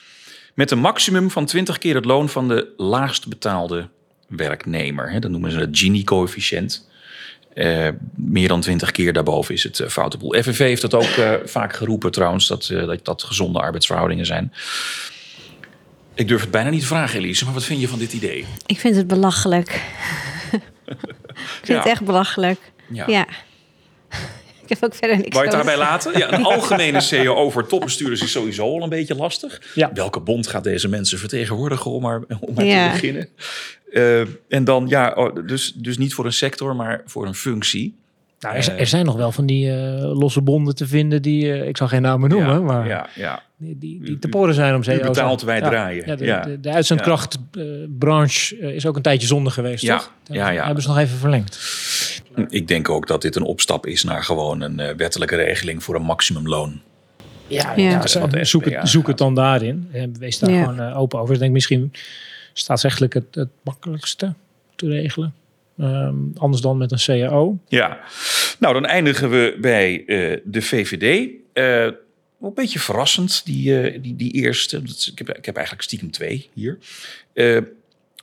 Met 0.55 0.71
een 0.71 0.79
maximum 0.79 1.31
van 1.31 1.47
20 1.47 1.79
keer 1.79 1.95
het 1.95 2.05
loon 2.05 2.29
van 2.29 2.49
de 2.49 2.75
laagst 2.77 3.29
betaalde 3.29 3.89
werknemer. 4.29 5.11
Hè. 5.11 5.19
Dat 5.19 5.31
noemen 5.31 5.51
ze 5.51 5.59
het 5.59 5.79
Gini-coëfficiënt. 5.79 6.87
Eh, 7.55 7.88
meer 8.14 8.49
dan 8.49 8.61
20 8.61 8.91
keer 8.91 9.12
daarboven 9.12 9.55
is 9.55 9.62
het 9.62 9.79
uh, 9.79 9.88
foute 9.88 10.17
boel. 10.19 10.43
FNV 10.43 10.59
heeft 10.59 10.81
dat 10.83 10.95
ook 10.95 11.03
eh, 11.03 11.33
vaak 11.45 11.75
geroepen 11.77 12.11
trouwens, 12.12 12.47
dat, 12.49 12.69
eh, 12.69 12.87
dat 12.87 13.05
dat 13.05 13.23
gezonde 13.23 13.59
arbeidsverhoudingen 13.61 14.27
zijn. 14.27 14.53
Ik 16.14 16.29
durf 16.29 16.41
het 16.41 16.51
bijna 16.51 16.71
niet 16.71 16.81
te 16.81 16.87
vragen, 16.87 17.19
Elise, 17.19 17.45
maar 17.45 17.55
wat 17.55 17.64
vind 17.64 17.81
je 17.81 17.88
van 17.88 17.99
dit 17.99 18.12
idee? 18.12 18.45
Ik 18.67 18.79
vind 18.79 18.97
het 18.97 19.07
belachelijk. 19.07 19.69
ik 20.87 21.01
vind 21.62 21.67
Ja. 21.69 21.77
het 21.77 21.87
echt 21.87 22.05
belachelijk. 22.05 22.59
Ja. 22.91 23.05
Ja. 23.07 23.27
Ik 24.69 24.79
heb 24.81 24.85
ook 24.91 24.95
verder 24.99 25.17
niks 25.17 25.29
Wou 25.37 25.45
je 25.45 25.51
het 25.51 25.61
over. 25.61 25.77
daarbij 25.77 25.87
laten? 25.91 26.19
Ja, 26.19 26.33
een 26.33 26.45
algemene 26.57 26.99
CAO 27.09 27.51
voor 27.51 27.67
topbestuurders 27.67 28.23
is 28.23 28.31
sowieso 28.33 28.63
al 28.75 28.83
een 28.83 28.89
beetje 28.89 29.15
lastig. 29.15 29.61
Ja. 29.75 29.91
Welke 29.95 30.21
bond 30.21 30.47
gaat 30.47 30.65
deze 30.65 30.89
mensen 30.89 31.19
vertegenwoordigen 31.19 31.91
om 31.91 32.03
maar, 32.03 32.23
om 32.41 32.55
maar 32.55 32.65
Ja. 32.65 32.87
te 32.87 32.93
beginnen? 32.93 33.29
Eh, 33.93 34.21
en 34.49 34.65
dan, 34.65 34.87
ja, 34.89 35.13
oh, 35.17 35.47
dus, 35.47 35.73
dus 35.73 35.99
niet 35.99 36.15
voor 36.15 36.25
een 36.25 36.33
sector, 36.33 36.77
maar 36.77 37.03
voor 37.07 37.27
een 37.27 37.35
functie. 37.35 37.97
Nou, 38.41 38.57
er, 38.57 38.77
er 38.79 38.87
zijn 38.87 39.05
nog 39.05 39.17
wel 39.17 39.33
van 39.33 39.47
die 39.47 39.71
eh, 39.71 40.19
losse 40.19 40.43
bonden 40.43 40.75
te 40.75 40.87
vinden 40.87 41.23
die, 41.23 41.53
eh, 41.53 41.69
ik 41.69 41.77
zal 41.77 41.89
geen 41.89 42.03
namen 42.03 42.31
noemen, 42.31 42.55
ja, 42.55 42.61
maar 42.61 42.87
ja, 42.87 43.09
ja. 43.15 43.43
die, 43.57 43.79
die, 43.79 44.01
die 44.03 44.19
te 44.19 44.29
poren 44.29 44.55
zijn 44.55 44.75
om 44.75 44.83
CEO's. 44.83 45.01
betaalt, 45.07 45.43
wij 45.43 45.59
Ja. 45.59 45.69
draaien. 45.69 46.07
Ja, 46.07 46.17
de, 46.17 46.25
Ja. 46.25 46.41
de, 46.41 46.61
de 46.61 46.71
uitzendkrachtbranche 46.71 48.57
is 48.75 48.87
ook 48.87 48.97
een 48.97 49.03
tijdje 49.03 49.27
zonde 49.27 49.51
geweest, 49.51 49.83
Ja, 49.83 49.97
toch? 49.97 50.13
ja, 50.25 50.49
ja. 50.51 50.65
Hebben 50.65 50.83
ze 50.83 50.89
nog 50.89 50.99
even 50.99 51.19
verlengd. 51.19 51.59
Ik 52.48 52.68
denk 52.68 52.88
ook 52.88 53.07
dat 53.07 53.22
dit 53.22 53.37
een 53.37 53.42
opstap 53.42 53.87
is 53.87 54.05
naar 54.05 54.24
gewoon 54.24 54.61
een 54.61 54.81
eh, 54.81 54.94
wettelijke 54.96 55.37
regeling 55.37 55.83
voor 55.83 55.94
een 55.94 56.03
maximumloon. 56.03 56.81
Ja, 57.46 57.72
Ja. 57.77 58.07
zoek, 58.44 58.64
het, 58.64 58.88
zoek 58.88 59.07
het 59.07 59.18
dan 59.18 59.35
daarin. 59.35 59.88
En 59.92 60.18
wees 60.18 60.38
daar 60.38 60.51
Ja. 60.51 60.62
gewoon 60.64 60.81
eh, 60.81 60.98
open 60.98 61.18
over. 61.20 61.35
Ik 61.35 61.40
denk 61.40 61.53
misschien 61.53 61.92
staatsrechtelijk 62.53 63.14
het, 63.14 63.35
het 63.35 63.48
makkelijkste 63.62 64.35
te 64.77 64.87
regelen. 64.88 65.35
Ehm, 65.79 66.14
anders 66.37 66.62
dan 66.62 66.77
met 66.79 66.92
een 66.92 66.98
CAO. 66.98 67.59
Ja, 67.68 67.98
nou 68.59 68.74
dan 68.74 68.87
eindigen 68.87 69.31
we 69.31 69.57
bij 69.61 70.05
eh, 70.07 70.40
de 70.44 70.62
VVD. 70.62 71.31
Eh, 71.53 71.83
een 72.40 72.55
beetje 72.55 72.79
verrassend, 72.79 73.42
die, 73.44 73.81
eh, 73.81 74.03
die, 74.03 74.16
die 74.16 74.33
eerste. 74.33 74.83
Dat 74.83 75.09
Ik 75.12 75.18
heb, 75.18 75.37
ik 75.37 75.44
heb 75.44 75.55
eigenlijk 75.57 75.85
stiekem 75.87 76.11
twee 76.11 76.48
hier. 76.55 76.79
Eh, 77.33 77.59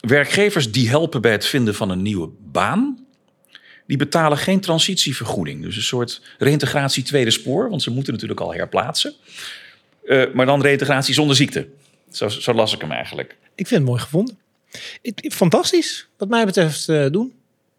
werkgevers 0.00 0.72
die 0.72 0.88
helpen 0.88 1.20
bij 1.20 1.32
het 1.32 1.46
vinden 1.46 1.74
van 1.74 1.90
een 1.90 2.02
nieuwe 2.02 2.28
baan. 2.52 3.05
Die 3.86 3.96
betalen 3.96 4.38
geen 4.38 4.60
transitievergoeding. 4.60 5.62
Dus 5.62 5.76
een 5.76 5.82
soort 5.82 6.22
reintegratie 6.38 7.02
tweede 7.02 7.30
spoor. 7.30 7.70
Want 7.70 7.82
ze 7.82 7.90
moeten 7.90 8.12
natuurlijk 8.12 8.40
al 8.40 8.54
herplaatsen. 8.54 9.14
Eh, 10.04 10.24
maar 10.34 10.46
dan 10.46 10.62
reintegratie 10.62 11.14
zonder 11.14 11.36
ziekte. 11.36 11.68
Zo, 12.10 12.28
zo 12.28 12.52
las 12.52 12.74
ik 12.74 12.80
hem 12.80 12.92
eigenlijk. 12.92 13.36
Ik 13.54 13.66
vind 13.66 13.80
het 13.80 13.88
mooi 13.88 14.00
gevonden. 14.00 14.38
Fantastisch, 15.32 16.08
wat 16.16 16.28
mij 16.28 16.44
betreft, 16.44 16.88
eh, 16.88 17.06
doen. 17.10 17.32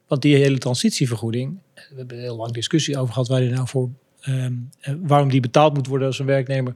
Want 0.07 0.21
die 0.21 0.35
hele 0.35 0.57
transitievergoeding, 0.57 1.57
eh, 1.73 1.83
we 1.89 1.95
hebben 1.97 2.17
een 2.17 2.23
heel 2.23 2.35
lang 2.35 2.51
discussie 2.51 2.97
over 2.97 3.13
gehad 3.13 3.27
waar 3.27 3.39
die 3.39 3.49
nou 3.49 3.67
voor, 3.67 3.89
ehm, 4.21 4.53
eh, 4.79 4.93
waarom 5.01 5.29
die 5.29 5.39
betaald 5.39 5.73
moet 5.73 5.87
worden 5.87 6.07
als 6.07 6.19
een 6.19 6.25
werknemer 6.25 6.75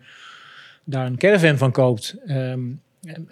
daar 0.84 1.06
een 1.06 1.18
caravan 1.18 1.58
van 1.58 1.72
koopt. 1.72 2.16
Ehm, 2.26 2.60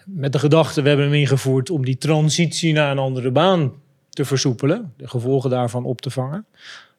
met 0.05 0.33
de 0.33 0.39
gedachte, 0.39 0.81
we 0.81 0.87
hebben 0.87 1.05
hem 1.05 1.15
ingevoerd 1.15 1.69
om 1.69 1.85
die 1.85 1.97
transitie 1.97 2.73
naar 2.73 2.91
een 2.91 2.97
andere 2.97 3.31
baan 3.31 3.73
te 4.19 4.25
versoepelen, 4.25 4.93
de 4.97 5.07
gevolgen 5.07 5.49
daarvan 5.49 5.85
op 5.85 6.01
te 6.01 6.09
vangen. 6.09 6.45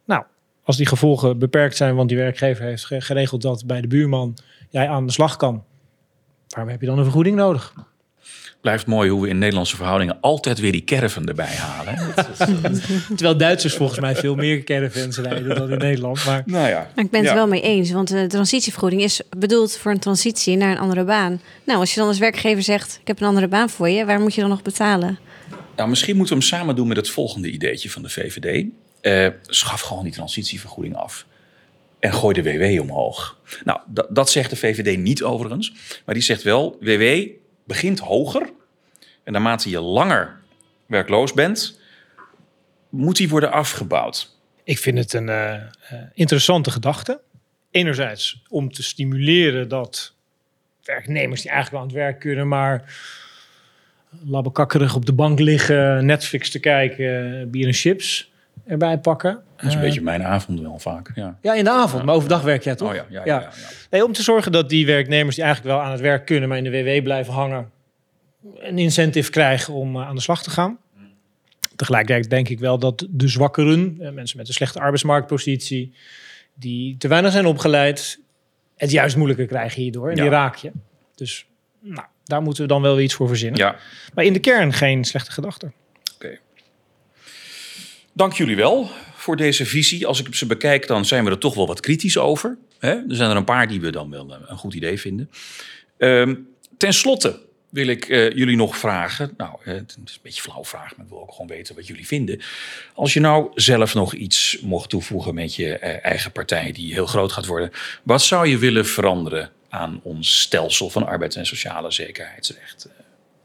Nou, 0.04 0.22
als 0.64 0.76
die 0.76 0.86
gevolgen 0.86 1.38
beperkt 1.38 1.76
zijn, 1.76 1.94
want 1.94 2.08
die 2.08 2.18
werkgever 2.18 2.64
heeft 2.64 2.84
ge- 2.84 3.00
geregeld 3.00 3.42
dat 3.42 3.66
bij 3.66 3.80
de 3.80 3.88
buurman 3.88 4.36
jij 4.70 4.88
aan 4.88 5.06
de 5.06 5.12
slag 5.12 5.36
kan, 5.36 5.64
waarom 6.48 6.70
heb 6.72 6.80
je 6.80 6.86
dan 6.86 6.98
een 6.98 7.04
vergoeding 7.04 7.36
nodig? 7.36 7.74
Blijft 8.60 8.86
mooi 8.86 9.10
hoe 9.10 9.22
we 9.22 9.28
in 9.28 9.38
Nederlandse 9.38 9.76
verhoudingen 9.76 10.20
altijd 10.20 10.58
weer 10.58 10.72
die 10.72 10.84
caravan 10.84 11.26
erbij 11.26 11.46
halen. 11.54 12.14
Terwijl 13.16 13.36
Duitsers 13.36 13.74
volgens 13.74 14.00
mij 14.00 14.16
veel 14.16 14.34
meer 14.34 14.64
caravans 14.64 15.18
rijden 15.18 15.54
dan 15.56 15.70
in 15.70 15.78
Nederland. 15.78 16.24
Maar 16.24 16.42
nou 16.46 16.68
ja. 16.68 16.90
Maar 16.94 17.04
ik 17.04 17.10
ben 17.10 17.20
het 17.20 17.28
Ja. 17.28 17.30
er 17.30 17.34
wel 17.36 17.48
mee 17.48 17.62
eens, 17.62 17.90
want 17.90 18.08
de 18.08 18.26
transitievergoeding 18.26 19.02
is 19.02 19.20
bedoeld 19.36 19.76
voor 19.76 19.90
een 19.92 19.98
transitie 19.98 20.56
naar 20.56 20.70
een 20.70 20.78
andere 20.78 21.04
baan. 21.04 21.40
Nou, 21.64 21.78
als 21.78 21.94
je 21.94 21.98
dan 22.00 22.08
als 22.08 22.18
werkgever 22.18 22.62
zegt, 22.62 22.98
ik 23.00 23.06
heb 23.06 23.20
een 23.20 23.26
andere 23.26 23.48
baan 23.48 23.70
voor 23.70 23.88
je, 23.88 24.04
waar 24.04 24.20
moet 24.20 24.34
je 24.34 24.40
dan 24.40 24.50
nog 24.50 24.62
betalen? 24.62 25.18
Nou, 25.80 25.92
misschien 25.92 26.16
moeten 26.16 26.36
we 26.36 26.40
hem 26.40 26.50
samen 26.50 26.76
doen 26.76 26.88
met 26.88 26.96
het 26.96 27.10
volgende 27.10 27.50
ideetje 27.50 27.90
van 27.90 28.02
de 28.02 28.08
VVD. 28.08 28.66
Eh, 29.00 29.28
schaf 29.46 29.80
gewoon 29.80 30.04
die 30.04 30.12
transitievergoeding 30.12 30.96
af. 30.96 31.26
En 31.98 32.12
gooi 32.12 32.42
de 32.42 32.42
WW 32.42 32.80
omhoog. 32.80 33.38
Nou, 33.64 33.80
dat, 34.08 34.30
zegt 34.30 34.50
de 34.50 34.56
VVD 34.56 34.98
niet 34.98 35.22
overigens. 35.22 35.72
Maar 36.04 36.14
die 36.14 36.24
zegt 36.24 36.42
wel, 36.42 36.76
WW 36.80 37.28
begint 37.64 37.98
hoger. 37.98 38.50
En 39.24 39.32
naarmate 39.32 39.70
je 39.70 39.80
langer 39.80 40.40
werkloos 40.86 41.32
bent, 41.32 41.80
moet 42.88 43.16
die 43.16 43.28
worden 43.28 43.52
afgebouwd. 43.52 44.36
ik 44.64 44.78
vind 44.78 44.98
het 44.98 45.12
een 45.12 45.28
eh, 45.28 45.54
eh, 45.54 45.62
interessante 46.14 46.70
gedachte. 46.70 47.20
Enerzijds 47.70 48.42
om 48.48 48.72
te 48.72 48.82
stimuleren 48.82 49.68
dat 49.68 50.14
werknemers 50.84 51.42
die 51.42 51.50
eigenlijk 51.50 51.70
wel 51.70 51.80
aan 51.80 51.96
het 51.96 52.06
werk 52.06 52.20
kunnen, 52.20 52.48
maar 52.48 52.94
labbekakkerig 54.24 54.94
op 54.94 55.06
de 55.06 55.12
bank 55.12 55.38
liggen, 55.38 56.06
Netflix 56.06 56.50
te 56.50 56.58
kijken, 56.58 57.50
bier 57.50 57.66
en 57.66 57.72
chips 57.72 58.32
erbij 58.66 58.98
pakken. 58.98 59.32
Dat 59.56 59.66
is 59.66 59.72
een 59.74 59.78
Eh, 59.80 59.84
beetje 59.86 60.00
mijn 60.02 60.22
avond 60.24 60.60
wel 60.60 60.78
vaak. 60.78 61.10
Ja. 61.14 61.38
Ja, 61.42 61.54
in 61.54 61.64
de 61.64 61.70
avond, 61.70 62.04
maar 62.04 62.14
overdag 62.14 62.42
werk 62.42 62.62
jij 62.62 62.74
toch? 62.74 62.88
Oh 62.88 62.94
ja, 62.94 63.04
ja, 63.10 63.22
ja. 63.24 63.50
Nee, 63.90 64.04
om 64.04 64.12
te 64.12 64.22
zorgen 64.22 64.52
dat 64.52 64.68
die 64.68 64.86
werknemers 64.86 65.34
die 65.34 65.44
eigenlijk 65.44 65.74
wel 65.76 65.84
aan 65.84 65.92
het 65.92 66.00
werk 66.00 66.26
kunnen, 66.26 66.48
maar 66.48 66.58
in 66.58 66.64
de 66.64 66.70
WW 66.70 67.02
blijven 67.02 67.32
hangen, 67.32 67.70
een 68.58 68.78
incentive 68.78 69.30
krijgen 69.30 69.74
om 69.74 69.96
eh, 69.96 70.06
aan 70.08 70.14
de 70.14 70.20
slag 70.20 70.42
te 70.42 70.50
gaan. 70.50 70.78
Tegelijkertijd 71.76 72.30
denk 72.30 72.48
ik 72.48 72.58
wel 72.58 72.78
dat 72.78 73.06
de 73.10 73.28
zwakkeren, 73.28 73.96
eh, 74.00 74.10
mensen 74.10 74.36
met 74.38 74.48
een 74.48 74.54
slechte 74.54 74.78
arbeidsmarktpositie, 74.80 75.94
die 76.54 76.96
te 76.96 77.08
weinig 77.08 77.32
zijn 77.32 77.46
opgeleid, 77.46 78.20
het 78.76 78.90
juist 78.90 79.16
moeilijker 79.16 79.46
krijgen 79.46 79.82
hierdoor. 79.82 80.08
En 80.10 80.14
die 80.16 80.28
raak 80.28 80.56
je. 80.56 80.70
Dus 81.14 81.46
nou, 81.80 82.06
daar 82.30 82.42
moeten 82.42 82.62
we 82.62 82.68
dan 82.68 82.82
wel 82.82 82.94
weer 82.94 83.04
iets 83.04 83.14
voor 83.14 83.28
verzinnen. 83.28 83.58
ja. 83.58 83.76
Maar 84.14 84.24
in 84.24 84.32
de 84.32 84.38
kern 84.38 84.72
geen 84.72 85.04
slechte 85.04 85.32
gedachte. 85.32 85.72
Oké. 86.14 86.38
Dank 88.12 88.32
jullie 88.32 88.56
wel 88.56 88.90
voor 89.14 89.36
deze 89.36 89.66
visie. 89.66 90.06
Als 90.06 90.20
ik 90.20 90.34
ze 90.34 90.46
bekijk, 90.46 90.86
dan 90.86 91.04
zijn 91.04 91.24
we 91.24 91.30
er 91.30 91.38
toch 91.38 91.54
wel 91.54 91.66
wat 91.66 91.80
kritisch 91.80 92.18
over. 92.18 92.58
Hè? 92.78 92.90
Er 92.90 93.16
zijn 93.16 93.30
er 93.30 93.36
een 93.36 93.44
paar 93.44 93.68
die 93.68 93.80
we 93.80 93.90
dan 93.90 94.10
wel 94.10 94.36
een 94.46 94.56
goed 94.56 94.74
idee 94.74 95.00
vinden. 95.00 95.30
Ehm 95.98 96.34
ten 96.80 96.92
slotte 96.92 97.40
wil 97.68 97.86
ik 97.86 98.08
eh, 98.08 98.30
jullie 98.30 98.56
nog 98.56 98.76
vragen. 98.76 99.34
Nou, 99.36 99.56
eh, 99.64 99.74
het 99.74 99.90
is 99.90 99.96
een 99.96 100.20
beetje 100.22 100.42
een 100.44 100.50
flauw 100.50 100.64
vraag, 100.64 100.96
maar 100.96 101.04
ik 101.04 101.10
wil 101.10 101.20
ook 101.20 101.32
gewoon 101.32 101.46
weten 101.46 101.74
wat 101.74 101.86
jullie 101.86 102.06
vinden. 102.06 102.40
Als 102.94 103.12
je 103.12 103.20
nou 103.20 103.50
zelf 103.54 103.94
nog 103.94 104.14
iets 104.14 104.58
mocht 104.62 104.88
toevoegen 104.88 105.34
met 105.34 105.54
je 105.54 105.78
eh, 105.78 106.04
eigen 106.04 106.32
partij, 106.32 106.72
die 106.72 106.92
heel 106.92 107.06
groot 107.06 107.32
gaat 107.32 107.46
worden, 107.46 107.70
wat 108.02 108.22
zou 108.22 108.46
je 108.46 108.58
willen 108.58 108.86
veranderen 108.86 109.50
aan 109.70 110.00
ons 110.02 110.40
stelsel 110.40 110.90
van 110.90 111.06
arbeids- 111.06 111.36
en 111.36 111.46
sociale 111.46 111.90
zekerheidsrecht? 111.90 112.88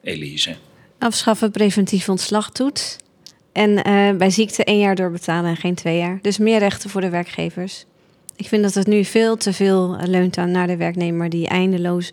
Eh, 0.02 0.14
Elise. 0.14 0.56
Afschaffen 0.98 1.52
preventief 1.52 2.10
ontslagtoets. 2.10 2.98
En 3.52 3.84
eh, 3.84 4.12
bij 4.18 4.30
ziekte 4.30 4.64
één 4.64 4.80
jaar 4.80 4.96
doorbetalen 4.96 5.50
en 5.50 5.58
geen 5.58 5.76
twee 5.76 5.98
jaar. 5.98 6.20
Dus 6.22 6.38
meer 6.38 6.60
rechten 6.60 6.90
voor 6.90 7.02
de 7.02 7.10
werkgevers. 7.10 7.86
Ik 8.36 8.48
vind 8.48 8.64
dat 8.64 8.74
het 8.74 8.88
nu 8.88 9.04
veel 9.04 9.38
te 9.38 9.54
veel 9.54 9.96
eh, 9.96 10.08
leunt 10.08 10.38
aan 10.38 10.52
naar 10.52 10.68
de 10.68 10.78
werknemer 10.78 11.30
die 11.30 11.48
eindeloos 11.48 12.12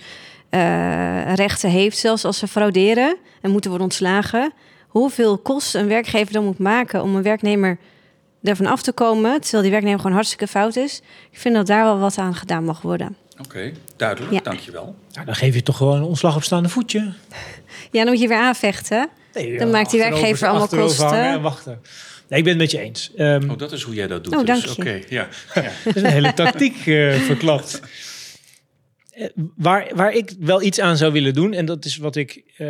rechten 1.35 1.71
heeft. 1.71 1.99
Zelfs 1.99 2.25
als 2.25 2.39
ze 2.39 2.49
frauderen 2.49 3.17
en 3.41 3.51
moeten 3.51 3.71
worden 3.71 3.89
ontslagen. 3.89 4.53
Hoeveel 4.89 5.39
kost 5.39 5.75
een 5.75 5.89
werkgever 5.89 6.33
dan 6.33 6.45
moet 6.45 6.59
maken 6.59 7.03
om 7.03 7.17
een 7.17 7.23
werknemer 7.23 7.79
ervan 8.43 8.67
af 8.67 8.83
te 8.83 8.93
komen. 8.93 9.41
Terwijl 9.41 9.63
die 9.63 9.71
werknemer 9.71 10.01
gewoon 10.01 10.15
hartstikke 10.15 10.47
fout 10.47 10.77
is. 10.77 11.01
Ik 11.31 11.39
vind 11.39 11.55
dat 11.55 11.67
daar 11.67 11.85
wel 11.85 11.99
wat 11.99 12.19
aan 12.19 12.35
gedaan 12.35 12.65
mag 12.65 12.83
worden. 12.83 13.17
Oké, 13.39 13.73
duidelijk. 13.97 14.33
Ja. 14.33 14.41
Dankjewel. 14.43 14.97
Nou, 15.13 15.27
dan 15.27 15.35
geef 15.35 15.55
je 15.55 15.63
toch 15.63 15.77
gewoon 15.77 15.97
een 15.97 16.03
ontslag 16.03 16.37
op 16.37 16.43
staande 16.43 16.69
voetje. 16.69 17.13
Ja, 17.91 18.03
dan 18.03 18.13
moet 18.13 18.21
je 18.21 18.29
weer 18.29 18.37
aanvechten. 18.39 19.09
Nee, 19.35 19.59
Dan 19.59 19.71
maakt 19.71 19.91
die 19.91 20.01
werkgever 20.01 20.49
allemaal 20.49 20.69
kosten. 20.69 21.13
En 21.13 21.43
wachten. 21.43 21.81
Nee, 22.29 22.39
ik 22.39 22.45
ben 22.45 22.53
het 22.59 22.63
met 22.63 22.71
je 22.71 22.79
eens. 22.79 23.11
Ehm, 23.17 23.51
Oh, 23.51 23.59
dat 23.59 23.73
is 23.73 23.83
hoe 23.83 23.95
jij 23.95 24.07
dat 24.07 24.25
doet. 24.25 24.33
Oh, 24.37 24.45
dus. 24.45 24.47
dank 24.47 24.77
je. 24.77 24.81
Oké, 24.83 25.01
ja. 25.09 25.29
Er 25.55 25.97
is 25.97 26.03
een 26.03 26.07
hele 26.11 26.35
tactiek 26.35 26.87
eh, 26.87 27.13
verklapt. 27.15 27.81
Eh, 29.11 29.29
Waar, 29.57 29.91
waar 29.95 30.13
ik 30.13 30.33
wel 30.39 30.63
iets 30.63 30.81
aan 30.81 30.97
zou 30.97 31.13
willen 31.13 31.35
doen, 31.35 31.53
en 31.53 31.65
dat 31.67 31.85
is 31.85 31.97
wat 31.97 32.17
ik 32.17 32.43
eh, 32.57 32.67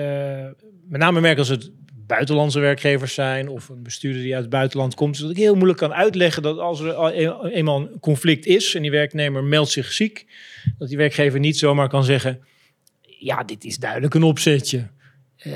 met 0.89 1.01
name 1.01 1.21
merk 1.21 1.39
als 1.39 1.49
het 1.49 1.71
buitenlandse 2.15 2.61
werkgevers 2.61 3.15
zijn 3.15 3.49
of 3.49 3.69
een 3.69 3.83
bestuurder 3.83 4.23
die 4.23 4.35
uit 4.35 4.43
het 4.43 4.53
buitenland 4.53 4.95
komt, 4.95 5.15
is 5.15 5.21
dat 5.21 5.31
ik 5.31 5.37
heel 5.37 5.55
moeilijk 5.55 5.79
kan 5.79 5.95
uitleggen 5.95 6.43
dat 6.43 6.59
als 6.59 6.81
er 6.81 6.93
al 6.93 7.11
eenmaal 7.49 7.81
een 7.81 8.01
conflict 8.01 8.47
is 8.47 8.75
en 8.75 8.83
die 8.83 8.91
werknemer 8.91 9.45
meldt 9.45 9.71
zich 9.71 9.93
ziek, 9.93 10.27
dat 10.79 10.89
die 10.89 10.97
werkgever 10.97 11.41
niet 11.41 11.59
zomaar 11.59 11.89
kan 11.89 12.05
zeggen, 12.05 12.41
ja, 13.01 13.45
dit 13.45 13.65
is 13.65 13.77
duidelijk 13.77 14.15
een 14.15 14.23
opzetje. 14.23 14.89
Eh, 15.37 15.53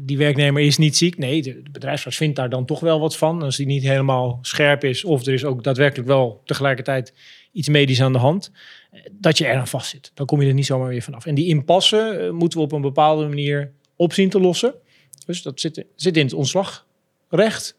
die 0.00 0.18
werknemer 0.18 0.62
is 0.62 0.78
niet 0.78 0.96
ziek. 0.96 1.18
Nee, 1.18 1.42
de, 1.42 1.62
de 1.62 1.70
bedrijfsarts 1.70 2.16
vindt 2.16 2.36
daar 2.36 2.50
dan 2.50 2.64
toch 2.64 2.80
wel 2.80 3.00
wat 3.00 3.16
van. 3.16 3.42
Als 3.42 3.56
die 3.56 3.66
niet 3.66 3.82
helemaal 3.82 4.38
scherp 4.42 4.84
is, 4.84 5.04
of 5.04 5.26
er 5.26 5.32
is 5.32 5.44
ook 5.44 5.64
daadwerkelijk 5.64 6.08
wel 6.08 6.42
tegelijkertijd 6.44 7.14
iets 7.52 7.68
medisch 7.68 8.02
aan 8.02 8.12
de 8.12 8.18
hand, 8.18 8.52
eh, 8.90 9.00
dat 9.12 9.38
je 9.38 9.46
er 9.46 9.58
aan 9.58 9.68
vast 9.68 9.90
zit. 9.90 10.10
Dan 10.14 10.26
kom 10.26 10.42
je 10.42 10.48
er 10.48 10.54
niet 10.54 10.66
zomaar 10.66 10.88
weer 10.88 11.02
vanaf. 11.02 11.26
En 11.26 11.34
die 11.34 11.46
impasse 11.46 11.98
eh, 11.98 12.30
moeten 12.30 12.58
we 12.58 12.64
op 12.64 12.72
een 12.72 12.80
bepaalde 12.80 13.28
manier 13.28 13.72
opzien 13.96 14.28
te 14.28 14.40
lossen. 14.40 14.74
Dus 15.26 15.42
dat 15.42 15.60
zit, 15.60 15.84
zit 15.96 16.16
in 16.16 16.24
het 16.24 16.34
ontslagrecht. 16.34 17.76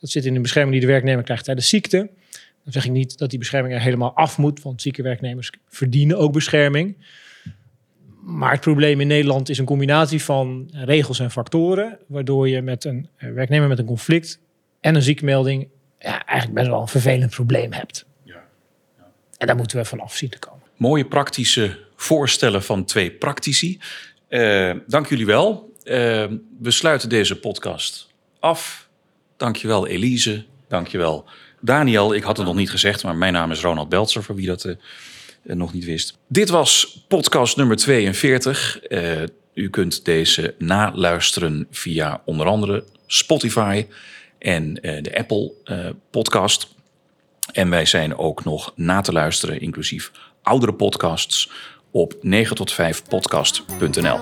Dat 0.00 0.10
zit 0.10 0.24
in 0.24 0.34
de 0.34 0.40
bescherming 0.40 0.72
die 0.72 0.86
de 0.86 0.92
werknemer 0.92 1.24
krijgt 1.24 1.44
tijdens 1.44 1.68
ziekte. 1.68 2.10
Dan 2.64 2.72
zeg 2.72 2.84
ik 2.84 2.90
niet 2.90 3.18
dat 3.18 3.30
die 3.30 3.38
bescherming 3.38 3.74
er 3.74 3.80
helemaal 3.80 4.12
af 4.14 4.38
moet, 4.38 4.62
want 4.62 4.82
zieke 4.82 5.02
werknemers 5.02 5.50
verdienen 5.68 6.18
ook 6.18 6.32
bescherming. 6.32 6.96
Maar 8.22 8.50
het 8.50 8.60
probleem 8.60 9.00
in 9.00 9.06
Nederland 9.06 9.48
is 9.48 9.58
een 9.58 9.64
combinatie 9.64 10.22
van 10.22 10.70
regels 10.72 11.18
en 11.18 11.30
factoren, 11.30 11.98
waardoor 12.06 12.48
je 12.48 12.62
met 12.62 12.84
een 12.84 13.08
eh, 13.16 13.32
werknemer 13.32 13.68
met 13.68 13.78
een 13.78 13.84
conflict 13.84 14.40
en 14.80 14.94
een 14.94 15.02
ziekmelding 15.02 15.68
ja, 15.98 16.26
eigenlijk 16.26 16.58
best 16.58 16.70
wel 16.70 16.80
een 16.80 16.88
vervelend 16.88 17.30
probleem 17.30 17.72
hebt. 17.72 18.06
En 19.38 19.46
daar 19.46 19.56
moeten 19.56 19.78
we 19.78 19.84
van 19.84 20.00
af 20.00 20.16
zien 20.16 20.30
te 20.30 20.38
komen. 20.38 20.62
Mooie 20.76 21.04
praktische 21.04 21.78
voorstellen 21.96 22.62
van 22.62 22.84
twee 22.84 23.10
praktici. 23.10 23.80
Eh, 24.28 24.74
dank 24.86 25.08
jullie 25.08 25.26
wel. 25.26 25.67
Eh, 25.88 26.24
we 26.60 26.70
sluiten 26.70 27.08
deze 27.08 27.36
podcast 27.36 28.08
af. 28.40 28.88
Dankjewel 29.36 29.86
Elise. 29.86 30.44
Dankjewel 30.68 31.24
Daniel. 31.60 32.14
Ik 32.14 32.22
had 32.22 32.36
het 32.36 32.46
nog 32.46 32.54
niet 32.54 32.70
gezegd, 32.70 33.02
maar 33.02 33.16
mijn 33.16 33.32
naam 33.32 33.50
is 33.50 33.60
Ronald 33.60 33.88
Beltzer, 33.88 34.22
voor 34.22 34.34
wie 34.34 34.46
dat 34.46 34.64
eh, 34.64 34.74
eh, 35.42 35.56
nog 35.56 35.72
niet 35.72 35.84
wist. 35.84 36.18
Dit 36.26 36.48
was 36.48 37.04
podcast 37.08 37.56
nummer 37.56 37.76
42. 37.76 38.78
Eh, 38.78 39.22
u 39.54 39.70
kunt 39.70 40.04
deze 40.04 40.54
naluisteren 40.58 41.66
via 41.70 42.22
onder 42.24 42.46
andere 42.46 42.84
Spotify 43.06 43.86
en 44.38 44.74
de 44.74 45.18
Apple 45.18 45.52
podcast. 46.10 46.68
En 47.52 47.70
wij 47.70 47.84
zijn 47.84 48.16
ook 48.16 48.44
nog 48.44 48.72
na 48.76 49.00
te 49.00 49.12
luisteren, 49.12 49.60
inclusief 49.60 50.12
oudere 50.42 50.74
podcasts, 50.74 51.50
op 51.90 52.14
9 52.20 52.56
tot 52.56 52.72
5 52.72 53.04
podcast.nl. 53.04 54.18